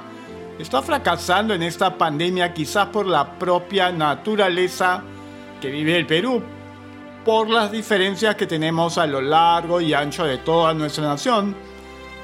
está 0.59 0.83
fracasando 0.83 1.55
en 1.55 1.63
esta 1.63 1.97
pandemia 1.97 2.53
quizás 2.53 2.89
por 2.89 3.07
la 3.07 3.39
propia 3.39 3.91
naturaleza 3.91 5.03
que 5.61 5.71
vive 5.71 5.97
el 5.97 6.07
Perú, 6.07 6.43
por 7.25 7.49
las 7.49 7.73
diferencias 7.73 8.35
que 8.35 8.47
tenemos 8.47 8.99
a 8.99 9.07
lo 9.07 9.21
largo 9.21 9.81
y 9.81 9.95
ancho 9.95 10.25
de 10.25 10.39
toda 10.39 10.75
nuestra 10.75 11.05
nación, 11.05 11.57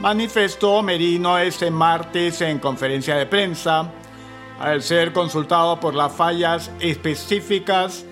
manifestó 0.00 0.82
Merino 0.82 1.38
este 1.38 1.70
martes 1.70 2.42
en 2.42 2.58
conferencia 2.58 3.16
de 3.16 3.26
prensa, 3.26 3.90
al 4.58 4.82
ser 4.82 5.12
consultado 5.12 5.78
por 5.80 5.94
las 5.94 6.12
fallas 6.12 6.70
específicas 6.80 8.04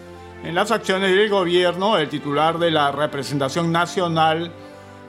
en 0.44 0.54
las 0.54 0.70
acciones 0.70 1.10
del 1.10 1.30
gobierno, 1.30 1.96
el 1.96 2.08
titular 2.08 2.58
de 2.58 2.70
la 2.70 2.92
representación 2.92 3.72
nacional 3.72 4.52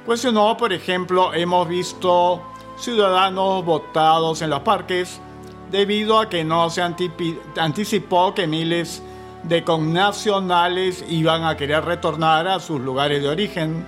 cuestionó, 0.06 0.56
por 0.56 0.72
ejemplo, 0.72 1.34
hemos 1.34 1.68
visto 1.68 2.42
ciudadanos 2.77 3.65
votados 3.65 4.42
en 4.42 4.50
los 4.50 4.62
parques 4.62 5.20
debido 5.72 6.20
a 6.20 6.30
que 6.30 6.44
no 6.44 6.70
se 6.70 6.82
anticipó 6.82 8.34
que 8.34 8.48
miles 8.48 9.01
de 9.44 9.63
connacionales 9.63 11.04
iban 11.10 11.44
a 11.44 11.58
querer 11.58 11.84
retornar 11.84 12.48
a 12.48 12.60
sus 12.60 12.80
lugares 12.80 13.22
de 13.22 13.30
origen. 13.30 13.86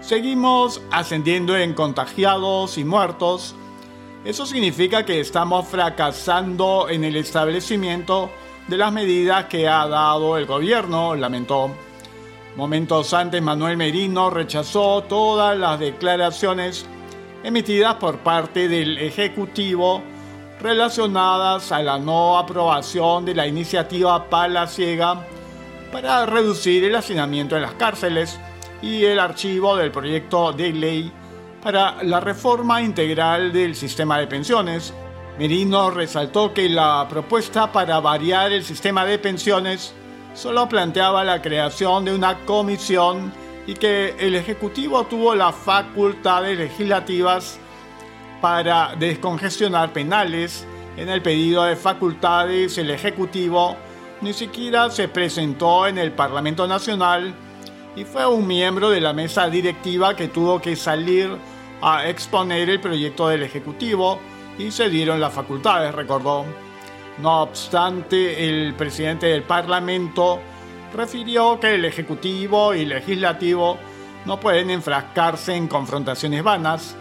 Seguimos 0.00 0.80
ascendiendo 0.90 1.56
en 1.56 1.74
contagiados 1.74 2.78
y 2.78 2.84
muertos. 2.84 3.54
Eso 4.28 4.44
significa 4.44 5.06
que 5.06 5.20
estamos 5.20 5.66
fracasando 5.68 6.90
en 6.90 7.02
el 7.02 7.16
establecimiento 7.16 8.28
de 8.66 8.76
las 8.76 8.92
medidas 8.92 9.46
que 9.46 9.66
ha 9.66 9.88
dado 9.88 10.36
el 10.36 10.44
gobierno, 10.44 11.14
lamentó. 11.14 11.70
Momentos 12.54 13.14
antes, 13.14 13.40
Manuel 13.40 13.78
Merino 13.78 14.28
rechazó 14.28 15.02
todas 15.04 15.56
las 15.56 15.80
declaraciones 15.80 16.84
emitidas 17.42 17.94
por 17.94 18.18
parte 18.18 18.68
del 18.68 18.98
Ejecutivo 18.98 20.02
relacionadas 20.60 21.72
a 21.72 21.82
la 21.82 21.98
no 21.98 22.36
aprobación 22.36 23.24
de 23.24 23.34
la 23.34 23.46
iniciativa 23.46 24.28
Palaciega 24.28 25.24
para 25.90 26.26
reducir 26.26 26.84
el 26.84 26.96
hacinamiento 26.96 27.56
en 27.56 27.62
las 27.62 27.72
cárceles 27.72 28.38
y 28.82 29.06
el 29.06 29.20
archivo 29.20 29.74
del 29.74 29.90
proyecto 29.90 30.52
de 30.52 30.70
ley 30.74 31.12
para 31.68 32.02
la 32.02 32.18
reforma 32.18 32.80
integral 32.80 33.52
del 33.52 33.76
sistema 33.76 34.18
de 34.18 34.26
pensiones. 34.26 34.94
Merino 35.38 35.90
resaltó 35.90 36.54
que 36.54 36.66
la 36.66 37.06
propuesta 37.10 37.70
para 37.70 38.00
variar 38.00 38.52
el 38.52 38.64
sistema 38.64 39.04
de 39.04 39.18
pensiones 39.18 39.92
solo 40.32 40.66
planteaba 40.66 41.24
la 41.24 41.42
creación 41.42 42.06
de 42.06 42.14
una 42.14 42.38
comisión 42.46 43.30
y 43.66 43.74
que 43.74 44.16
el 44.18 44.34
Ejecutivo 44.34 45.04
tuvo 45.04 45.34
las 45.34 45.54
facultades 45.54 46.56
legislativas 46.56 47.58
para 48.40 48.94
descongestionar 48.98 49.92
penales. 49.92 50.66
En 50.96 51.10
el 51.10 51.20
pedido 51.20 51.64
de 51.64 51.76
facultades, 51.76 52.78
el 52.78 52.90
Ejecutivo 52.90 53.76
ni 54.22 54.32
siquiera 54.32 54.88
se 54.88 55.06
presentó 55.08 55.86
en 55.86 55.98
el 55.98 56.12
Parlamento 56.12 56.66
Nacional 56.66 57.34
y 57.94 58.04
fue 58.04 58.26
un 58.26 58.46
miembro 58.46 58.88
de 58.88 59.02
la 59.02 59.12
mesa 59.12 59.50
directiva 59.50 60.16
que 60.16 60.28
tuvo 60.28 60.62
que 60.62 60.74
salir 60.74 61.28
a 61.80 62.08
exponer 62.08 62.68
el 62.70 62.80
proyecto 62.80 63.28
del 63.28 63.42
Ejecutivo 63.42 64.18
y 64.58 64.70
se 64.70 64.88
dieron 64.88 65.20
las 65.20 65.32
facultades, 65.32 65.94
recordó. 65.94 66.44
No 67.18 67.42
obstante, 67.42 68.48
el 68.48 68.74
presidente 68.74 69.26
del 69.26 69.42
Parlamento 69.42 70.40
refirió 70.94 71.58
que 71.60 71.74
el 71.74 71.84
Ejecutivo 71.84 72.74
y 72.74 72.84
Legislativo 72.84 73.78
no 74.24 74.38
pueden 74.38 74.70
enfrascarse 74.70 75.54
en 75.54 75.68
confrontaciones 75.68 76.42
vanas, 76.42 76.96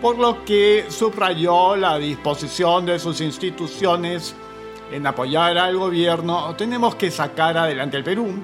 por 0.00 0.18
lo 0.18 0.44
que 0.44 0.86
subrayó 0.88 1.76
la 1.76 1.98
disposición 1.98 2.86
de 2.86 2.98
sus 2.98 3.20
instituciones 3.20 4.34
en 4.92 5.06
apoyar 5.06 5.58
al 5.58 5.76
gobierno. 5.76 6.54
Tenemos 6.56 6.94
que 6.94 7.10
sacar 7.10 7.56
adelante 7.58 7.96
el 7.96 8.04
Perú, 8.04 8.42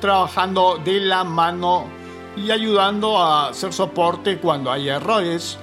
trabajando 0.00 0.78
de 0.82 1.00
la 1.00 1.24
mano 1.24 1.86
y 2.36 2.50
ayudando 2.50 3.18
a 3.18 3.48
hacer 3.48 3.72
soporte 3.72 4.38
cuando 4.38 4.70
hay 4.70 4.88
errores, 4.88 5.58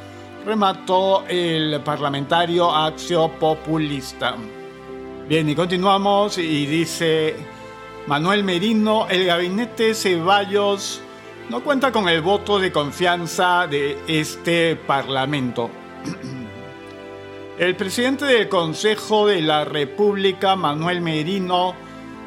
remató 0.46 1.26
el 1.28 1.82
parlamentario 1.82 2.74
Axio 2.74 3.30
Populista. 3.40 4.36
Bien, 5.28 5.50
y 5.50 5.56
continuamos 5.56 6.38
y 6.38 6.66
dice 6.66 7.36
Manuel 8.08 8.44
Merino, 8.44 9.08
el 9.10 9.26
gabinete 9.26 9.94
Ceballos 9.94 11.02
no 11.50 11.64
cuenta 11.64 11.92
con 11.92 12.08
el 12.08 12.22
voto 12.22 12.60
de 12.60 12.72
confianza 12.72 13.68
de 13.68 13.98
este 14.08 14.76
Parlamento. 14.76 15.70
El 17.58 17.76
presidente 17.76 18.26
del 18.26 18.50
Consejo 18.50 19.26
de 19.26 19.42
la 19.42 19.66
República, 19.66 20.56
Manuel 20.56 21.02
Merino, 21.02 21.74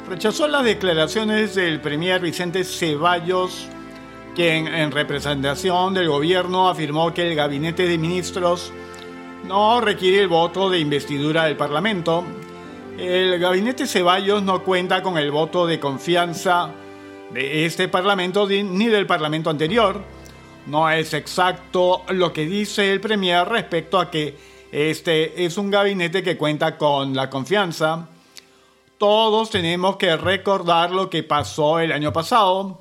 rechazó 0.09 0.49
las 0.49 0.65
declaraciones 0.65 1.55
del 1.55 1.81
premier 1.81 2.21
Vicente 2.21 2.65
Ceballos, 2.65 3.69
quien 4.35 4.67
en 4.69 4.91
representación 4.91 5.95
del 5.95 6.09
gobierno 6.09 6.69
afirmó 6.69 7.13
que 7.13 7.29
el 7.29 7.35
gabinete 7.35 7.87
de 7.87 7.99
ministros 7.99 8.73
no 9.47 9.81
requiere 9.81 10.21
el 10.21 10.29
voto 10.29 10.71
de 10.71 10.79
investidura 10.79 11.45
del 11.45 11.57
Parlamento, 11.57 12.25
el 12.99 13.39
gabinete 13.39 13.87
Ceballos 13.87 14.43
no 14.43 14.63
cuenta 14.63 15.03
con 15.03 15.17
el 15.17 15.31
voto 15.31 15.67
de 15.67 15.81
confianza 15.81 16.71
de 17.33 17.65
este 17.65 17.89
Parlamento 17.89 18.47
ni 18.47 18.87
del 18.87 19.07
Parlamento 19.07 19.49
anterior. 19.49 20.03
No 20.67 20.91
es 20.91 21.15
exacto 21.15 22.03
lo 22.11 22.33
que 22.33 22.45
dice 22.45 22.93
el 22.93 23.01
Premier 23.01 23.49
respecto 23.49 23.99
a 23.99 24.11
que 24.11 24.37
este 24.71 25.45
es 25.45 25.57
un 25.57 25.71
gabinete 25.71 26.23
que 26.23 26.37
cuenta 26.37 26.77
con 26.77 27.15
la 27.15 27.31
confianza. 27.31 28.07
Todos 28.99 29.49
tenemos 29.49 29.97
que 29.97 30.15
recordar 30.17 30.91
lo 30.91 31.09
que 31.09 31.23
pasó 31.23 31.79
el 31.81 31.93
año 31.93 32.13
pasado. 32.13 32.81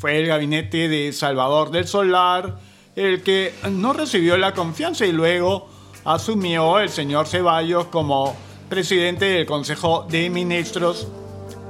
Fue 0.00 0.18
el 0.18 0.28
gabinete 0.28 0.88
de 0.88 1.12
Salvador 1.12 1.70
del 1.70 1.86
Solar 1.86 2.56
el 2.96 3.22
que 3.22 3.52
no 3.70 3.92
recibió 3.92 4.38
la 4.38 4.54
confianza 4.54 5.04
y 5.04 5.12
luego 5.12 5.68
asumió 6.06 6.78
el 6.78 6.88
señor 6.88 7.26
Ceballos 7.26 7.84
como 7.88 8.34
presidente 8.70 9.26
del 9.26 9.44
Consejo 9.44 10.06
de 10.08 10.30
Ministros, 10.30 11.06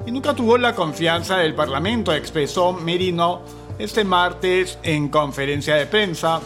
y 0.07 0.13
nunca 0.13 0.33
tuvo 0.33 0.57
la 0.59 0.77
confianza 0.77 1.39
del 1.39 1.57
Parlamento, 1.57 2.15
expresó 2.15 2.73
Merino 2.73 3.43
este 3.81 4.05
martes 4.05 4.79
en 4.85 5.09
conferencia 5.09 5.75
de 5.75 5.87
prensa. 5.87 6.41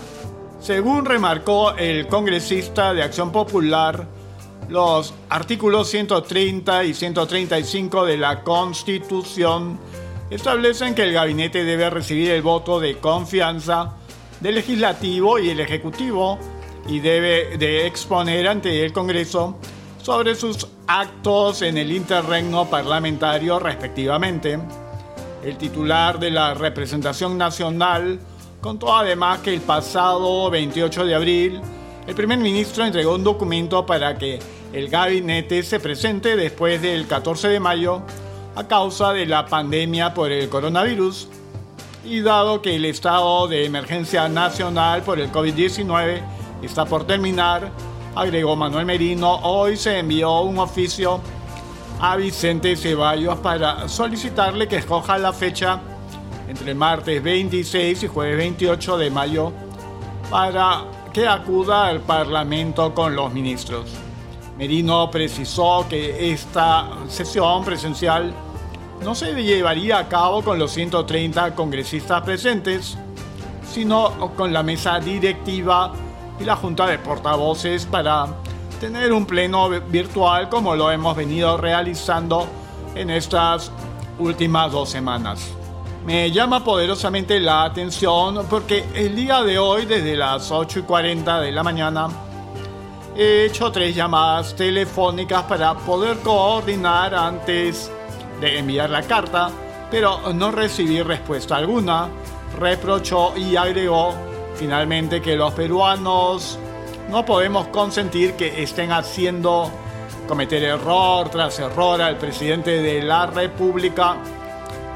Según 0.60 1.04
remarcó 1.04 1.72
el 1.72 2.06
congresista 2.06 2.94
de 2.94 3.02
Acción 3.02 3.30
Popular, 3.30 4.06
los 4.70 5.12
artículos 5.28 5.90
130 5.90 6.84
y 6.84 6.94
135 6.94 8.06
de 8.06 8.16
la 8.16 8.42
Constitución 8.42 9.78
establecen 10.34 10.96
que 10.96 11.04
el 11.04 11.12
gabinete 11.12 11.62
debe 11.62 11.88
recibir 11.90 12.30
el 12.32 12.42
voto 12.42 12.80
de 12.80 12.98
confianza 12.98 13.92
del 14.40 14.56
legislativo 14.56 15.38
y 15.38 15.50
el 15.50 15.60
ejecutivo 15.60 16.38
y 16.88 16.98
debe 16.98 17.56
de 17.56 17.86
exponer 17.86 18.48
ante 18.48 18.84
el 18.84 18.92
Congreso 18.92 19.56
sobre 20.02 20.34
sus 20.34 20.66
actos 20.88 21.62
en 21.62 21.78
el 21.78 21.92
interregno 21.92 22.68
parlamentario 22.68 23.60
respectivamente. 23.60 24.58
El 25.44 25.56
titular 25.56 26.18
de 26.18 26.30
la 26.30 26.52
representación 26.54 27.38
nacional 27.38 28.18
contó 28.60 28.94
además 28.94 29.38
que 29.38 29.54
el 29.54 29.60
pasado 29.60 30.50
28 30.50 31.04
de 31.04 31.14
abril 31.14 31.60
el 32.08 32.14
primer 32.14 32.38
ministro 32.38 32.84
entregó 32.84 33.14
un 33.14 33.24
documento 33.24 33.86
para 33.86 34.18
que 34.18 34.40
el 34.72 34.88
gabinete 34.88 35.62
se 35.62 35.78
presente 35.78 36.36
después 36.36 36.82
del 36.82 37.06
14 37.06 37.48
de 37.48 37.60
mayo 37.60 38.02
a 38.56 38.64
causa 38.64 39.12
de 39.12 39.26
la 39.26 39.46
pandemia 39.46 40.14
por 40.14 40.30
el 40.30 40.48
coronavirus 40.48 41.28
y 42.04 42.20
dado 42.20 42.62
que 42.62 42.76
el 42.76 42.84
estado 42.84 43.48
de 43.48 43.64
emergencia 43.64 44.28
nacional 44.28 45.02
por 45.02 45.18
el 45.18 45.32
COVID-19 45.32 46.20
está 46.62 46.84
por 46.84 47.06
terminar, 47.06 47.70
agregó 48.14 48.54
Manuel 48.56 48.86
Merino, 48.86 49.36
hoy 49.42 49.76
se 49.76 49.98
envió 49.98 50.42
un 50.42 50.58
oficio 50.58 51.20
a 52.00 52.16
Vicente 52.16 52.76
Ceballos 52.76 53.38
para 53.38 53.88
solicitarle 53.88 54.68
que 54.68 54.76
escoja 54.76 55.18
la 55.18 55.32
fecha 55.32 55.80
entre 56.48 56.72
el 56.72 56.76
martes 56.76 57.22
26 57.22 58.02
y 58.02 58.06
jueves 58.06 58.36
28 58.36 58.98
de 58.98 59.10
mayo 59.10 59.52
para 60.30 60.84
que 61.12 61.26
acuda 61.26 61.86
al 61.86 62.00
Parlamento 62.00 62.92
con 62.94 63.16
los 63.16 63.32
ministros. 63.32 64.03
Merino 64.58 65.10
precisó 65.10 65.84
que 65.88 66.32
esta 66.32 66.88
sesión 67.08 67.64
presencial 67.64 68.32
no 69.02 69.14
se 69.14 69.34
llevaría 69.34 69.98
a 69.98 70.08
cabo 70.08 70.42
con 70.42 70.58
los 70.58 70.70
130 70.72 71.54
congresistas 71.54 72.22
presentes, 72.22 72.96
sino 73.68 74.32
con 74.36 74.52
la 74.52 74.62
mesa 74.62 75.00
directiva 75.00 75.92
y 76.38 76.44
la 76.44 76.56
Junta 76.56 76.86
de 76.86 76.98
Portavoces 76.98 77.86
para 77.86 78.26
tener 78.80 79.12
un 79.12 79.26
pleno 79.26 79.68
virtual 79.68 80.48
como 80.48 80.76
lo 80.76 80.90
hemos 80.90 81.16
venido 81.16 81.56
realizando 81.56 82.46
en 82.94 83.10
estas 83.10 83.72
últimas 84.18 84.70
dos 84.70 84.88
semanas. 84.88 85.50
Me 86.06 86.30
llama 86.30 86.62
poderosamente 86.62 87.40
la 87.40 87.64
atención 87.64 88.46
porque 88.48 88.84
el 88.94 89.16
día 89.16 89.42
de 89.42 89.58
hoy, 89.58 89.86
desde 89.86 90.16
las 90.16 90.50
8 90.50 90.80
y 90.80 90.82
40 90.82 91.40
de 91.40 91.50
la 91.50 91.62
mañana, 91.62 92.08
he 93.16 93.46
hecho 93.46 93.70
tres 93.70 93.94
llamadas 93.94 94.54
telefónicas 94.56 95.44
para 95.44 95.74
poder 95.74 96.18
coordinar 96.18 97.14
antes 97.14 97.90
de 98.40 98.58
enviar 98.58 98.90
la 98.90 99.02
carta, 99.02 99.50
pero 99.90 100.32
no 100.32 100.50
recibí 100.50 101.00
respuesta 101.02 101.56
alguna. 101.56 102.08
Reprochó 102.58 103.36
y 103.36 103.56
agregó 103.56 104.14
finalmente 104.54 105.20
que 105.20 105.36
los 105.36 105.52
peruanos 105.52 106.58
no 107.10 107.24
podemos 107.24 107.68
consentir 107.68 108.34
que 108.34 108.62
estén 108.62 108.92
haciendo 108.92 109.70
cometer 110.26 110.62
error 110.62 111.28
tras 111.28 111.58
error 111.58 112.00
al 112.00 112.16
presidente 112.16 112.82
de 112.82 113.02
la 113.02 113.26
República 113.26 114.16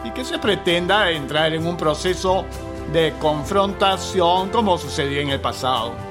y 0.04 0.10
que 0.10 0.24
se 0.24 0.38
pretenda 0.38 1.10
entrar 1.10 1.52
en 1.52 1.66
un 1.66 1.76
proceso 1.76 2.44
de 2.92 3.12
confrontación 3.18 4.48
como 4.48 4.78
sucedió 4.78 5.20
en 5.20 5.30
el 5.30 5.40
pasado. 5.40 6.07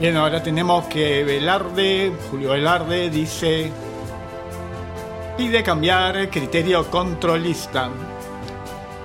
Bien, 0.00 0.16
ahora 0.16 0.42
tenemos 0.42 0.86
que 0.86 1.22
Velarde, 1.24 2.10
Julio 2.30 2.52
Velarde 2.52 3.10
dice, 3.10 3.70
pide 5.36 5.62
cambiar 5.62 6.30
criterio 6.30 6.90
controlista. 6.90 7.90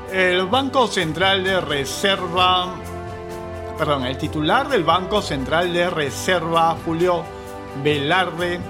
El 0.09 0.45
Banco 0.45 0.87
Central 0.87 1.43
de 1.43 1.59
Reserva, 1.59 2.75
perdón, 3.77 4.05
el 4.05 4.17
titular 4.17 4.69
del 4.69 4.85
Banco 4.85 5.21
Central 5.21 5.73
de 5.73 5.89
Reserva, 5.89 6.77
Julio 6.85 7.25
Velarde, 7.83 8.61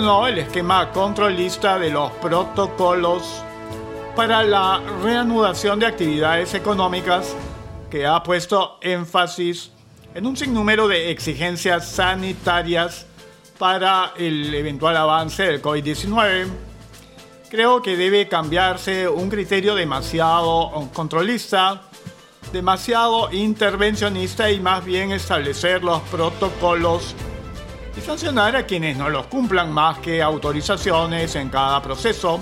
no 0.00 0.26
el 0.26 0.38
esquema 0.38 0.90
controlista 0.90 1.78
de 1.78 1.90
los 1.90 2.12
protocolos 2.12 3.44
para 4.16 4.42
la 4.42 4.80
reanudación 5.02 5.80
de 5.80 5.84
actividades 5.84 6.54
económicas 6.54 7.36
que 7.90 8.06
ha 8.06 8.22
puesto 8.22 8.78
énfasis 8.80 9.70
en 10.14 10.26
un 10.26 10.36
sinnúmero 10.36 10.88
de 10.88 11.10
exigencias 11.10 11.88
sanitarias 11.88 13.06
para 13.58 14.12
el 14.16 14.54
eventual 14.54 14.96
avance 14.96 15.44
del 15.44 15.62
COVID-19. 15.62 16.48
Creo 17.50 17.82
que 17.82 17.96
debe 17.96 18.28
cambiarse 18.28 19.08
un 19.08 19.28
criterio 19.28 19.74
demasiado 19.74 20.88
controlista, 20.92 21.82
demasiado 22.52 23.30
intervencionista 23.32 24.50
y 24.50 24.60
más 24.60 24.84
bien 24.84 25.12
establecer 25.12 25.84
los 25.84 26.00
protocolos 26.02 27.14
y 27.96 28.00
sancionar 28.00 28.56
a 28.56 28.66
quienes 28.66 28.96
no 28.96 29.10
los 29.10 29.26
cumplan 29.26 29.72
más 29.72 29.98
que 29.98 30.22
autorizaciones 30.22 31.34
en 31.36 31.50
cada 31.50 31.82
proceso, 31.82 32.40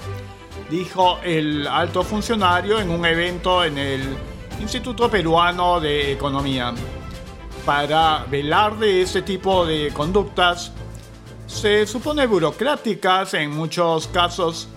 dijo 0.70 1.18
el 1.22 1.66
alto 1.66 2.02
funcionario 2.02 2.80
en 2.80 2.90
un 2.90 3.04
evento 3.04 3.64
en 3.64 3.78
el 3.78 4.16
Instituto 4.60 5.10
Peruano 5.10 5.80
de 5.80 6.12
Economía. 6.12 6.74
Para 7.68 8.24
velar 8.30 8.78
de 8.78 9.02
ese 9.02 9.20
tipo 9.20 9.66
de 9.66 9.92
conductas, 9.92 10.72
se 11.46 11.86
supone 11.86 12.26
burocráticas 12.26 13.34
en 13.34 13.50
muchos 13.50 14.06
casos, 14.06 14.68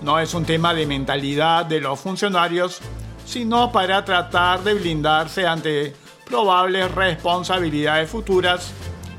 no 0.00 0.18
es 0.18 0.32
un 0.32 0.46
tema 0.46 0.72
de 0.72 0.86
mentalidad 0.86 1.66
de 1.66 1.78
los 1.78 2.00
funcionarios, 2.00 2.80
sino 3.26 3.70
para 3.70 4.02
tratar 4.02 4.64
de 4.64 4.72
blindarse 4.72 5.46
ante 5.46 5.94
probables 6.24 6.90
responsabilidades 6.94 8.08
futuras 8.08 8.72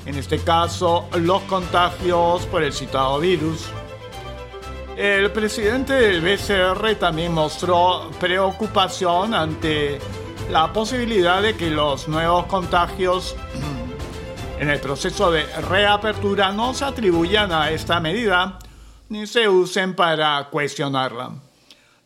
en 0.08 0.16
este 0.16 0.40
caso 0.40 1.08
los 1.20 1.44
contagios 1.44 2.48
por 2.48 2.64
el 2.64 2.74
citado 2.74 3.20
virus. 3.20 3.68
El 4.98 5.30
presidente 5.30 5.94
del 5.94 6.22
BCR 6.22 6.96
también 6.96 7.32
mostró 7.32 8.10
preocupación 8.20 9.36
ante 9.36 10.00
la 10.50 10.74
posibilidad 10.74 11.44
de 11.44 11.56
que 11.56 11.70
los 11.70 12.08
nuevos 12.08 12.48
contagios 12.48 13.36
en 14.60 14.70
el 14.70 14.80
proceso 14.80 15.30
de 15.30 15.44
reapertura 15.70 16.52
no 16.52 16.74
se 16.74 16.86
atribuyan 16.86 17.52
a 17.52 17.70
esta 17.70 18.00
medida 18.00 18.58
ni 19.10 19.28
se 19.28 19.48
usen 19.48 19.96
para 19.96 20.48
cuestionarla. 20.50 21.32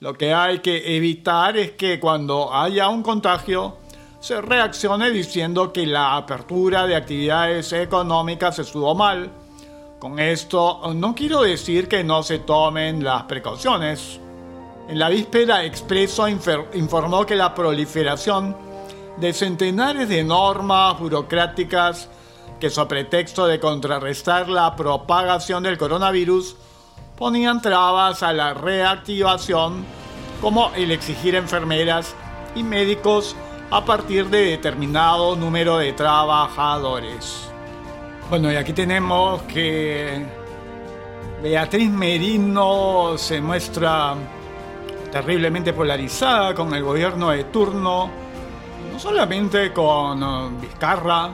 Lo 0.01 0.13
que 0.17 0.33
hay 0.33 0.59
que 0.59 0.97
evitar 0.97 1.55
es 1.55 1.71
que 1.71 2.01
cuando 2.01 2.53
haya 2.53 2.89
un 2.89 3.01
contagio 3.01 3.77
se 4.19 4.41
reaccione 4.41 5.09
diciendo 5.09 5.71
que 5.71 5.85
la 5.85 6.17
apertura 6.17 6.85
de 6.85 6.97
actividades 6.97 7.71
económicas 7.71 8.59
estuvo 8.59 8.93
mal. 8.93 9.31
Con 9.99 10.19
esto 10.19 10.93
no 10.93 11.15
quiero 11.15 11.43
decir 11.43 11.87
que 11.87 12.03
no 12.03 12.23
se 12.23 12.39
tomen 12.39 13.03
las 13.05 13.23
precauciones. 13.23 14.19
En 14.87 14.99
la 14.99 15.09
víspera 15.09 15.63
Expreso 15.63 16.27
informó 16.27 17.25
que 17.25 17.35
la 17.35 17.55
proliferación 17.55 18.55
de 19.17 19.31
centenares 19.31 20.09
de 20.09 20.23
normas 20.23 20.99
burocráticas 20.99 22.09
que 22.59 22.69
sobre 22.69 23.03
pretexto 23.03 23.47
de 23.47 23.59
contrarrestar 23.59 24.49
la 24.49 24.75
propagación 24.75 25.63
del 25.63 25.77
coronavirus 25.77 26.55
ponían 27.17 27.61
trabas 27.61 28.23
a 28.23 28.33
la 28.33 28.53
reactivación 28.53 29.85
como 30.41 30.71
el 30.75 30.91
exigir 30.91 31.35
enfermeras 31.35 32.13
y 32.55 32.63
médicos 32.63 33.35
a 33.71 33.85
partir 33.85 34.29
de 34.29 34.51
determinado 34.51 35.35
número 35.35 35.77
de 35.77 35.93
trabajadores. 35.93 37.49
Bueno, 38.29 38.51
y 38.51 38.55
aquí 38.55 38.73
tenemos 38.73 39.41
que 39.43 40.25
Beatriz 41.41 41.89
Merino 41.89 43.17
se 43.17 43.41
muestra 43.41 44.15
terriblemente 45.13 45.73
polarizada 45.73 46.55
con 46.55 46.73
el 46.73 46.81
gobierno 46.81 47.29
de 47.29 47.43
turno, 47.43 48.09
no 48.91 48.99
solamente 48.99 49.71
con 49.71 50.23
uh, 50.23 50.59
Vizcarra, 50.59 51.29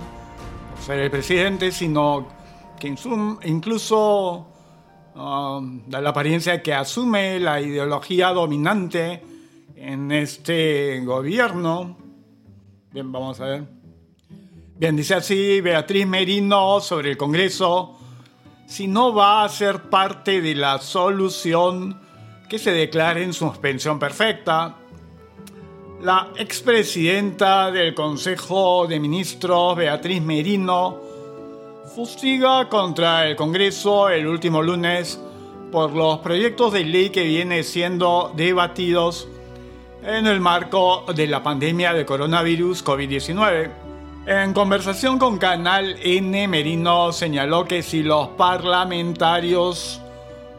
por 0.74 0.84
ser 0.84 1.00
el 1.00 1.10
presidente, 1.10 1.72
sino 1.72 2.28
que 2.78 2.90
incluso 2.90 4.48
uh, 5.16 5.62
da 5.88 6.02
la 6.02 6.10
apariencia 6.10 6.52
de 6.52 6.62
que 6.62 6.74
asume 6.74 7.40
la 7.40 7.62
ideología 7.62 8.34
dominante 8.34 9.24
en 9.78 10.12
este 10.12 11.00
gobierno. 11.06 11.96
Bien, 12.92 13.10
vamos 13.10 13.40
a 13.40 13.46
ver. 13.46 13.64
Bien, 14.76 14.94
dice 14.94 15.16
así 15.16 15.62
Beatriz 15.62 16.06
Merino 16.06 16.82
sobre 16.82 17.12
el 17.12 17.18
Congreso. 17.18 17.98
Si 18.68 18.90
no 18.90 19.14
va 19.14 19.46
a 19.46 19.48
ser 19.48 19.84
parte 19.84 20.42
de 20.42 20.54
la 20.54 20.80
solución 20.80 22.09
que 22.50 22.58
se 22.58 22.72
declare 22.72 23.24
en 23.24 23.32
suspensión 23.32 24.00
perfecta. 24.00 24.76
La 26.02 26.30
expresidenta 26.36 27.70
del 27.70 27.94
Consejo 27.94 28.88
de 28.88 29.00
Ministros, 29.00 29.78
Beatriz 29.78 30.22
Merino, 30.22 31.00
fustiga 31.96 32.68
contra 32.68 33.28
el 33.28 33.36
Congreso 33.36 34.10
el 34.10 34.26
último 34.26 34.64
lunes 34.64 35.22
por 35.72 35.92
los 35.92 36.20
proyectos 36.20 36.74
de 36.74 36.86
ley 36.86 37.12
que 37.12 37.24
vienen 37.24 37.64
siendo 37.64 38.34
debatidos 38.36 39.28
en 40.04 40.26
el 40.26 40.40
marco 40.40 41.06
de 41.14 41.28
la 41.28 41.44
pandemia 41.44 41.94
de 41.94 42.06
coronavirus 42.06 42.84
COVID-19. 42.84 43.70
En 44.26 44.54
conversación 44.54 45.20
con 45.20 45.38
Canal 45.38 45.98
N, 46.02 46.48
Merino 46.48 47.12
señaló 47.12 47.66
que 47.66 47.84
si 47.84 48.02
los 48.02 48.30
parlamentarios 48.30 50.02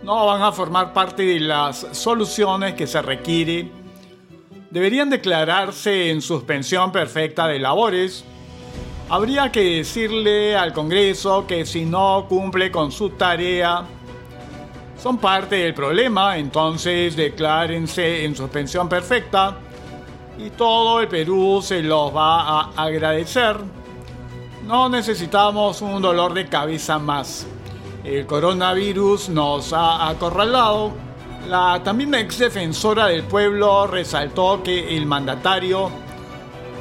no 0.02 0.26
van 0.26 0.42
a 0.42 0.52
formar 0.52 0.92
parte 0.92 1.22
de 1.24 1.40
las 1.40 1.86
soluciones 1.92 2.74
que 2.74 2.86
se 2.86 3.02
requiere, 3.02 3.70
deberían 4.70 5.10
declararse 5.10 6.10
en 6.10 6.22
suspensión 6.22 6.92
perfecta 6.92 7.46
de 7.46 7.58
labores. 7.58 8.24
Habría 9.08 9.50
que 9.50 9.62
decirle 9.62 10.56
al 10.56 10.72
Congreso 10.72 11.46
que 11.46 11.66
si 11.66 11.84
no 11.84 12.26
cumple 12.28 12.70
con 12.70 12.92
su 12.92 13.10
tarea, 13.10 13.84
son 15.02 15.18
parte 15.18 15.56
del 15.56 15.74
problema, 15.74 16.36
entonces 16.36 17.16
declárense 17.16 18.24
en 18.24 18.36
suspensión 18.36 18.88
perfecta 18.88 19.56
y 20.38 20.50
todo 20.50 21.00
el 21.00 21.08
Perú 21.08 21.60
se 21.62 21.82
los 21.82 22.14
va 22.14 22.60
a 22.60 22.70
agradecer. 22.76 23.56
No 24.66 24.88
necesitamos 24.88 25.82
un 25.82 26.00
dolor 26.00 26.32
de 26.34 26.46
cabeza 26.46 26.98
más. 26.98 27.46
El 28.04 28.26
coronavirus 28.26 29.28
nos 29.28 29.74
ha 29.74 30.08
acorralado. 30.08 30.92
La 31.48 31.82
también 31.82 32.14
ex 32.14 32.38
defensora 32.38 33.06
del 33.06 33.24
pueblo 33.24 33.86
resaltó 33.86 34.62
que 34.62 34.96
el 34.96 35.04
mandatario, 35.04 35.90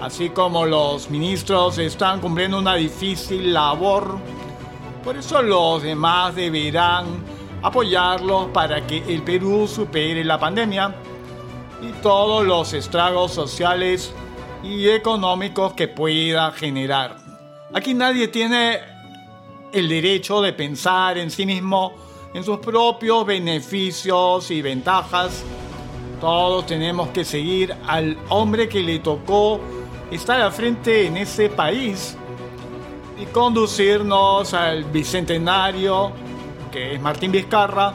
así 0.01 0.29
como 0.29 0.65
los 0.65 1.09
ministros, 1.09 1.77
están 1.77 2.21
cumpliendo 2.21 2.57
una 2.57 2.75
difícil 2.75 3.53
labor. 3.53 4.17
Por 5.03 5.17
eso 5.17 5.41
los 5.41 5.83
demás 5.83 6.35
deberán 6.35 7.05
apoyarlos 7.61 8.47
para 8.53 8.87
que 8.87 9.03
el 9.13 9.21
Perú 9.21 9.67
supere 9.67 10.23
la 10.23 10.39
pandemia 10.39 10.95
y 11.81 11.91
todos 12.01 12.45
los 12.45 12.73
estragos 12.73 13.33
sociales 13.33 14.13
y 14.63 14.87
económicos 14.87 15.73
que 15.73 15.89
pueda 15.89 16.51
generar. 16.53 17.17
Aquí 17.73 17.93
nadie 17.93 18.29
tiene 18.29 18.98
el 19.71 19.87
derecho 19.87 20.41
de 20.41 20.53
pensar 20.53 21.17
en 21.17 21.29
sí 21.29 21.45
mismo 21.45 21.93
en 22.33 22.43
sus 22.43 22.59
propios 22.59 23.25
beneficios 23.25 24.49
y 24.51 24.61
ventajas. 24.61 25.43
Todos 26.19 26.65
tenemos 26.65 27.09
que 27.09 27.23
seguir 27.23 27.75
al 27.87 28.17
hombre 28.29 28.67
que 28.67 28.81
le 28.81 28.99
tocó 28.99 29.59
estar 30.11 30.39
al 30.41 30.51
frente 30.51 31.07
en 31.07 31.17
ese 31.17 31.49
país 31.49 32.17
y 33.19 33.25
conducirnos 33.27 34.53
al 34.53 34.83
bicentenario, 34.85 36.11
que 36.71 36.95
es 36.95 37.01
Martín 37.01 37.31
Vizcarra, 37.31 37.93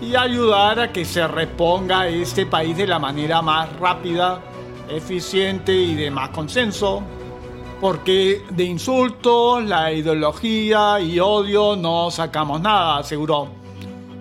y 0.00 0.14
ayudar 0.14 0.78
a 0.80 0.92
que 0.92 1.04
se 1.04 1.26
reponga 1.26 2.06
este 2.06 2.46
país 2.46 2.76
de 2.76 2.86
la 2.86 2.98
manera 2.98 3.42
más 3.42 3.74
rápida, 3.78 4.40
eficiente 4.88 5.74
y 5.74 5.94
de 5.94 6.10
más 6.10 6.30
consenso. 6.30 7.02
Porque 7.80 8.42
de 8.50 8.64
insultos, 8.64 9.62
la 9.64 9.92
ideología 9.92 11.00
y 11.00 11.20
odio 11.20 11.76
no 11.76 12.10
sacamos 12.10 12.60
nada, 12.60 12.98
aseguró. 12.98 13.48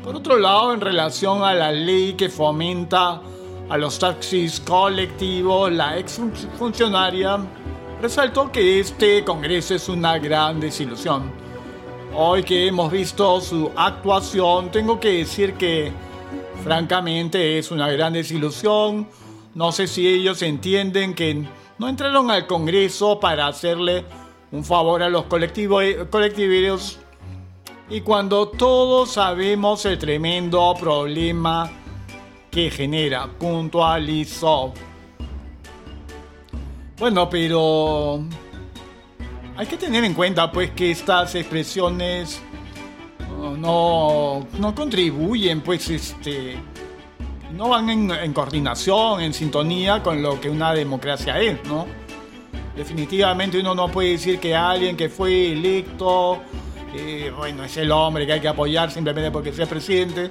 Por 0.03 0.15
otro 0.15 0.37
lado, 0.37 0.73
en 0.73 0.81
relación 0.81 1.43
a 1.43 1.53
la 1.53 1.71
ley 1.71 2.13
que 2.13 2.29
fomenta 2.29 3.19
a 3.67 3.77
los 3.77 3.97
taxis 3.97 4.59
colectivos, 4.59 5.71
la 5.71 5.97
ex 5.97 6.21
funcionaria 6.57 7.39
resaltó 8.01 8.51
que 8.51 8.79
este 8.79 9.23
Congreso 9.25 9.73
es 9.73 9.89
una 9.89 10.19
gran 10.19 10.59
desilusión. 10.59 11.31
Hoy 12.15 12.43
que 12.43 12.67
hemos 12.67 12.91
visto 12.91 13.41
su 13.41 13.71
actuación, 13.75 14.71
tengo 14.71 14.99
que 14.99 15.09
decir 15.09 15.55
que 15.55 15.91
francamente 16.63 17.57
es 17.57 17.71
una 17.71 17.89
gran 17.89 18.13
desilusión. 18.13 19.07
No 19.55 19.71
sé 19.71 19.87
si 19.87 20.07
ellos 20.07 20.41
entienden 20.43 21.15
que 21.15 21.43
no 21.77 21.89
entraron 21.89 22.31
al 22.31 22.47
Congreso 22.47 23.19
para 23.19 23.47
hacerle 23.47 24.05
un 24.51 24.63
favor 24.63 25.03
a 25.03 25.09
los 25.09 25.25
colectivos, 25.25 25.83
y 27.89 28.01
cuando 28.01 28.49
todos 28.49 29.11
sabemos 29.11 29.85
el 29.85 29.97
tremendo 29.97 30.73
problema 30.79 31.69
que 32.51 32.69
genera, 32.69 33.27
puntualizó. 33.27 34.73
Bueno, 36.97 37.29
pero 37.29 38.23
hay 39.55 39.67
que 39.67 39.77
tener 39.77 40.03
en 40.03 40.13
cuenta 40.13 40.51
pues 40.51 40.71
que 40.71 40.91
estas 40.91 41.35
expresiones 41.35 42.41
no, 43.57 44.47
no 44.59 44.75
contribuyen 44.75 45.61
pues 45.61 45.89
este 45.89 46.57
no 47.53 47.69
van 47.69 47.89
en, 47.89 48.33
coordinación, 48.33 49.21
en 49.21 49.33
sintonía 49.33 50.03
con 50.03 50.21
lo 50.21 50.39
que 50.39 50.49
una 50.49 50.73
democracia 50.73 51.39
es, 51.39 51.63
¿no? 51.65 51.85
Definitivamente 52.75 53.59
uno 53.59 53.73
no 53.73 53.89
puede 53.89 54.11
decir 54.11 54.39
que 54.39 54.55
alguien 54.55 54.95
que 54.95 55.09
fue 55.09 55.51
electo, 55.51 56.39
eh, 56.93 57.31
bueno, 57.35 57.63
es 57.63 57.75
el 57.77 57.91
hombre 57.91 58.25
que 58.25 58.33
hay 58.33 58.39
que 58.41 58.47
apoyar 58.47 58.91
simplemente 58.91 59.31
porque 59.31 59.51
sea 59.51 59.65
presidente, 59.65 60.29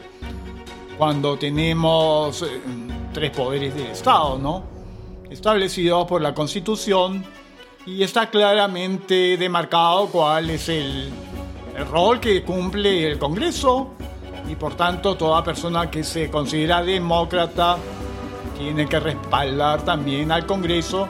cuando 0.97 1.37
tenemos 1.37 2.43
eh, 2.43 2.61
tres 3.13 3.31
poderes 3.31 3.75
del 3.75 3.87
Estado, 3.87 4.39
¿no? 4.39 4.77
establecido 5.31 6.07
por 6.07 6.23
la 6.23 6.35
Constitución 6.35 7.25
y 7.85 8.03
está 8.03 8.31
claramente 8.31 9.37
demarcado 9.37 10.09
cuál 10.09 10.51
es 10.51 10.69
el, 10.69 11.11
rol 11.91 12.21
que 12.21 12.43
cumple 12.43 13.07
el 13.07 13.19
Congreso 13.19 13.91
y 14.49 14.55
por 14.55 14.75
tanto 14.75 15.17
toda 15.17 15.43
persona 15.43 15.91
que 15.91 16.05
se 16.05 16.31
considera 16.31 16.83
demócrata 16.83 17.77
tiene 18.59 18.87
que 18.87 19.01
respaldar 19.01 19.83
también 19.83 20.33
al 20.33 20.47
Congreso 20.47 21.09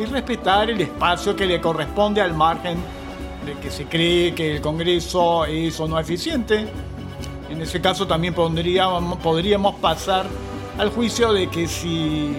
y 0.00 0.04
respetar 0.06 0.70
el 0.70 0.80
espacio 0.80 1.36
que 1.36 1.46
le 1.46 1.60
corresponde 1.60 2.20
al 2.20 2.34
margen 2.34 2.78
de 3.44 3.54
que 3.54 3.70
se 3.70 3.84
cree 3.84 4.34
que 4.34 4.56
el 4.56 4.60
Congreso 4.60 5.44
es 5.44 5.78
o 5.78 5.86
no 5.86 5.98
eficiente. 5.98 6.66
En 7.50 7.60
ese 7.60 7.80
caso 7.80 8.06
también 8.06 8.34
podríamos, 8.34 9.74
pasar 9.76 10.26
al 10.78 10.88
juicio 10.90 11.32
de 11.32 11.48
que 11.48 11.68
si 11.68 12.34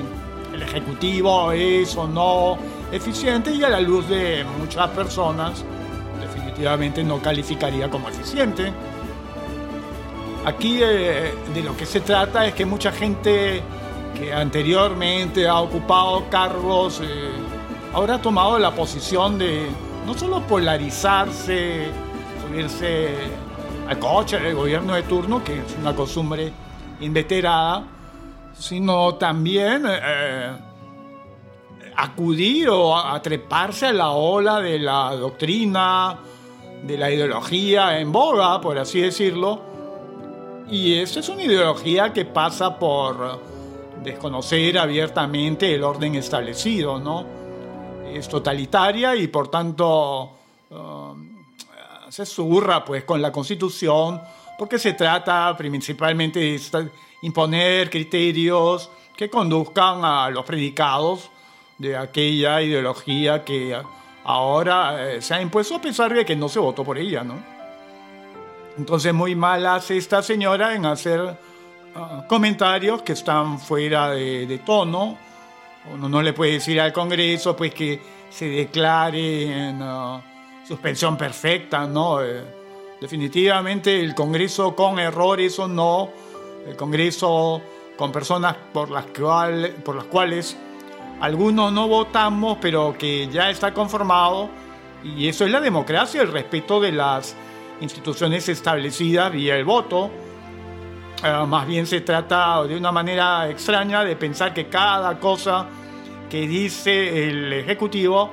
el 0.54 0.62
Ejecutivo 0.62 1.52
es 1.52 1.96
o 1.96 2.08
no 2.08 2.58
eficiente 2.92 3.52
y 3.54 3.64
a 3.64 3.70
la 3.70 3.80
luz 3.80 4.08
de 4.10 4.44
muchas 4.60 4.90
personas 4.90 5.64
definitivamente 6.20 7.04
no 7.04 7.22
calificaría 7.22 7.90
como 7.90 8.10
eficiente. 8.10 8.74
Aquí 10.46 10.78
eh, 10.80 11.34
de 11.56 11.64
lo 11.64 11.76
que 11.76 11.88
se 11.88 12.02
trata 12.02 12.46
es 12.46 12.54
que 12.54 12.66
mucha 12.66 12.92
gente 12.92 13.64
que 14.16 14.32
anteriormente 14.32 15.48
ha 15.48 15.60
ocupado 15.60 16.30
cargos 16.30 17.02
eh, 17.04 17.32
ahora 17.92 18.16
ha 18.16 18.22
tomado 18.22 18.60
la 18.60 18.70
posición 18.70 19.40
de 19.40 19.66
no 20.06 20.14
solo 20.14 20.42
polarizarse, 20.42 21.88
subirse 22.46 23.10
al 23.90 23.98
coche 23.98 24.40
del 24.40 24.54
gobierno 24.54 24.94
de 24.94 25.02
turno, 25.04 25.44
que 25.44 25.58
es 25.58 25.76
una 25.82 25.96
costumbre 25.96 26.54
inveterada, 27.00 27.84
sino 28.54 29.16
también 29.16 29.84
eh, 29.88 30.52
acudir 31.96 32.70
o 32.70 32.96
atreparse 32.96 33.88
a 33.88 33.94
la 33.94 34.12
ola 34.12 34.62
de 34.62 34.78
la 34.78 35.16
doctrina, 35.16 36.20
de 36.84 36.98
la 37.00 37.10
ideología 37.10 38.00
en 38.00 38.12
boga, 38.12 38.62
por 38.62 38.78
así 38.78 39.02
decirlo. 39.02 39.75
Y 40.70 40.96
esa 40.96 41.20
es 41.20 41.30
una 41.30 41.44
ideología 41.44 42.12
que 42.12 42.26
pasa 42.26 42.80
por 42.80 43.40
desconocer 44.04 44.78
abiertamente 44.78 45.74
el 45.74 45.84
orden 45.84 46.16
establecido, 46.16 47.00
¿no? 47.00 47.26
Es 48.12 48.28
totalitaria 48.28 49.16
y 49.16 49.28
por 49.28 49.50
tanto 49.50 50.32
um, 50.70 51.46
se 52.10 52.26
surra 52.26 52.84
pues 52.84 53.04
con 53.04 53.22
la 53.22 53.32
constitución 53.32 54.22
porque 54.58 54.80
se 54.80 54.94
trata 54.94 55.56
principalmente 55.58 56.40
de 56.40 56.90
imponer 57.24 57.90
criterios 57.90 58.90
que 59.16 59.30
conduzcan 59.30 60.04
a 60.04 60.30
los 60.30 60.46
predicados 60.46 61.30
de 61.78 61.98
aquella 61.98 62.62
ideología 62.62 63.44
que 63.44 63.78
ahora 64.24 65.12
eh, 65.12 65.22
se 65.22 65.34
ha 65.34 65.42
impuesto 65.42 65.76
a 65.76 65.82
pesar 65.82 66.14
de 66.14 66.26
que 66.26 66.36
no 66.36 66.50
se 66.50 66.60
votó 66.60 66.84
por 66.84 66.98
ella, 66.98 67.24
¿no? 67.24 67.55
Entonces 68.78 69.14
muy 69.14 69.36
mal 69.36 69.66
hace 69.66 69.98
esta 69.98 70.22
señora 70.22 70.76
en 70.76 70.86
hacer 70.86 71.38
ah, 71.96 72.26
comentarios 72.28 73.02
que 73.02 73.14
están 73.14 73.60
fuera 73.60 74.10
de, 74.12 74.62
tono. 74.66 75.18
Uno 75.94 76.10
no 76.10 76.22
le 76.22 76.34
puede 76.34 76.54
decir 76.54 76.80
al 76.82 76.92
Congreso 76.92 77.56
pues 77.56 77.74
que 77.74 78.02
se 78.30 78.48
declare 78.48 79.70
en 79.70 79.80
ah, 79.82 80.22
suspensión 80.68 81.18
perfecta, 81.18 81.86
¿no? 81.86 82.22
Eh, 82.22 82.44
definitivamente 83.00 84.00
el 84.00 84.16
Congreso 84.16 84.76
con 84.76 85.00
errores 85.00 85.58
o 85.60 85.68
no 85.68 86.10
el 86.66 86.76
Congreso 86.76 87.62
con 87.98 88.12
personas 88.12 88.56
por 88.74 88.90
las, 88.90 89.06
por 89.06 89.96
las 89.96 90.06
cuales 90.06 90.58
algunos 91.22 91.72
no 91.72 91.88
votamos, 91.88 92.58
pero 92.60 92.96
que 92.98 93.28
ya 93.28 93.50
está 93.50 93.74
conformado. 93.74 94.50
Y 95.04 95.28
eso 95.28 95.46
es 95.46 95.52
la 95.52 95.62
democracia, 95.62 96.22
el 96.22 96.32
respeto 96.32 96.82
de 96.82 96.92
las 96.92 97.36
instituciones 97.82 98.48
establecidas 98.50 99.32
vía 99.32 99.56
el 99.56 99.66
voto. 99.66 100.12
Ah, 101.24 101.46
más 101.46 101.66
bien 101.66 101.88
se 101.88 102.02
trata 102.02 102.64
de 102.64 102.78
una 102.78 102.92
manera 102.92 103.50
extraña 103.50 104.04
de 104.04 104.16
pensar 104.16 104.54
que 104.54 104.68
cada 104.68 105.20
cosa 105.20 105.68
que 106.30 106.48
dice 106.48 107.30
el 107.30 107.54
Ejecutivo 107.54 108.32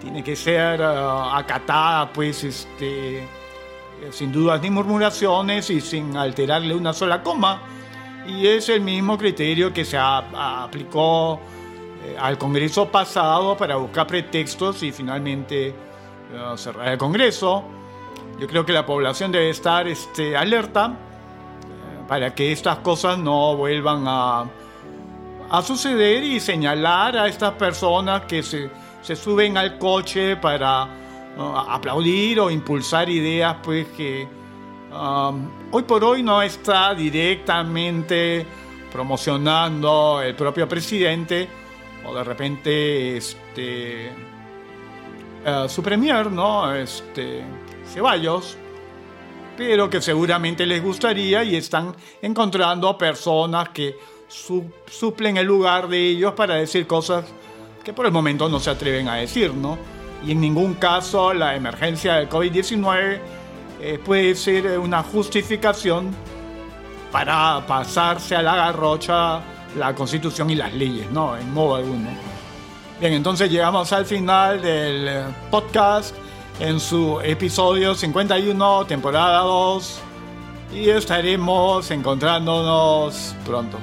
tiene 0.00 0.22
que 0.22 0.36
ser 0.36 0.82
ah, 0.82 1.36
acatada, 1.36 2.12
pues, 2.12 2.44
este, 2.44 3.26
sin 4.10 4.32
dudas 4.32 4.60
ni 4.60 4.70
murmuraciones 4.70 5.70
y 5.70 5.80
sin 5.80 6.16
alterarle 6.16 6.74
una 6.74 6.92
sola 6.92 7.22
coma. 7.22 7.62
Y 8.26 8.46
es 8.46 8.68
el 8.68 8.80
mismo 8.80 9.18
criterio 9.18 9.72
que 9.72 9.84
se 9.84 9.98
aplicó 9.98 11.40
eh, 12.04 12.16
al 12.18 12.38
Congreso 12.38 12.88
pasado 12.88 13.56
para 13.56 13.76
buscar 13.76 14.06
pretextos 14.06 14.82
y 14.82 14.92
finalmente 14.92 15.68
eh, 15.68 15.74
cerrar 16.56 16.88
el 16.88 16.98
Congreso. 16.98 17.81
Yo 18.38 18.46
creo 18.48 18.66
que 18.66 18.72
la 18.72 18.84
población 18.84 19.30
debe 19.32 19.50
estar 19.50 19.86
este, 19.86 20.36
alerta 20.36 20.96
para 22.08 22.34
que 22.34 22.52
estas 22.52 22.78
cosas 22.78 23.18
no 23.18 23.56
vuelvan 23.56 24.04
a, 24.06 24.44
a 25.50 25.62
suceder 25.62 26.24
y 26.24 26.40
señalar 26.40 27.16
a 27.16 27.28
estas 27.28 27.52
personas 27.52 28.22
que 28.22 28.42
se, 28.42 28.70
se 29.02 29.16
suben 29.16 29.56
al 29.56 29.78
coche 29.78 30.36
para 30.36 30.88
aplaudir 31.36 32.40
o 32.40 32.50
impulsar 32.50 33.08
ideas 33.08 33.56
pues 33.62 33.86
que 33.88 34.26
hoy 35.70 35.82
por 35.84 36.04
hoy 36.04 36.22
no 36.22 36.42
está 36.42 36.94
directamente 36.94 38.46
promocionando 38.92 40.20
el 40.22 40.34
propio 40.34 40.68
presidente 40.68 41.48
o 42.06 42.14
de 42.14 42.24
repente 42.24 43.16
este 43.16 44.12
uh, 45.46 45.68
su 45.68 45.82
premier 45.82 46.30
no 46.30 46.74
este 46.74 47.42
Ceballos, 47.92 48.56
pero 49.56 49.90
que 49.90 50.00
seguramente 50.00 50.64
les 50.66 50.82
gustaría 50.82 51.44
y 51.44 51.56
están 51.56 51.94
encontrando 52.20 52.88
a 52.88 52.96
personas 52.96 53.68
que 53.70 53.96
su 54.28 54.64
suplen 54.90 55.36
el 55.36 55.46
lugar 55.46 55.88
de 55.88 56.08
ellos 56.08 56.32
para 56.32 56.54
decir 56.54 56.86
cosas 56.86 57.24
que 57.84 57.92
por 57.92 58.06
el 58.06 58.12
momento 58.12 58.48
no 58.48 58.58
se 58.60 58.70
atreven 58.70 59.08
a 59.08 59.16
decir, 59.16 59.52
¿no? 59.52 59.76
Y 60.24 60.32
en 60.32 60.40
ningún 60.40 60.74
caso 60.74 61.34
la 61.34 61.54
emergencia 61.54 62.14
del 62.14 62.28
COVID-19 62.28 63.18
eh, 63.80 64.00
puede 64.02 64.34
ser 64.36 64.78
una 64.78 65.02
justificación 65.02 66.14
para 67.10 67.66
pasarse 67.66 68.36
a 68.36 68.42
la 68.42 68.56
garrocha 68.56 69.42
la 69.76 69.94
constitución 69.94 70.50
y 70.50 70.54
las 70.54 70.72
leyes, 70.72 71.10
¿no? 71.10 71.36
En 71.36 71.52
modo 71.52 71.76
alguno. 71.76 72.08
Bien, 73.00 73.14
entonces 73.14 73.50
llegamos 73.50 73.92
al 73.92 74.06
final 74.06 74.62
del 74.62 75.08
eh, 75.08 75.24
podcast 75.50 76.14
en 76.62 76.78
su 76.78 77.20
episodio 77.20 77.92
51, 77.96 78.84
temporada 78.86 79.40
2. 79.40 80.00
Y 80.74 80.88
estaremos 80.90 81.90
encontrándonos 81.90 83.34
pronto. 83.44 83.78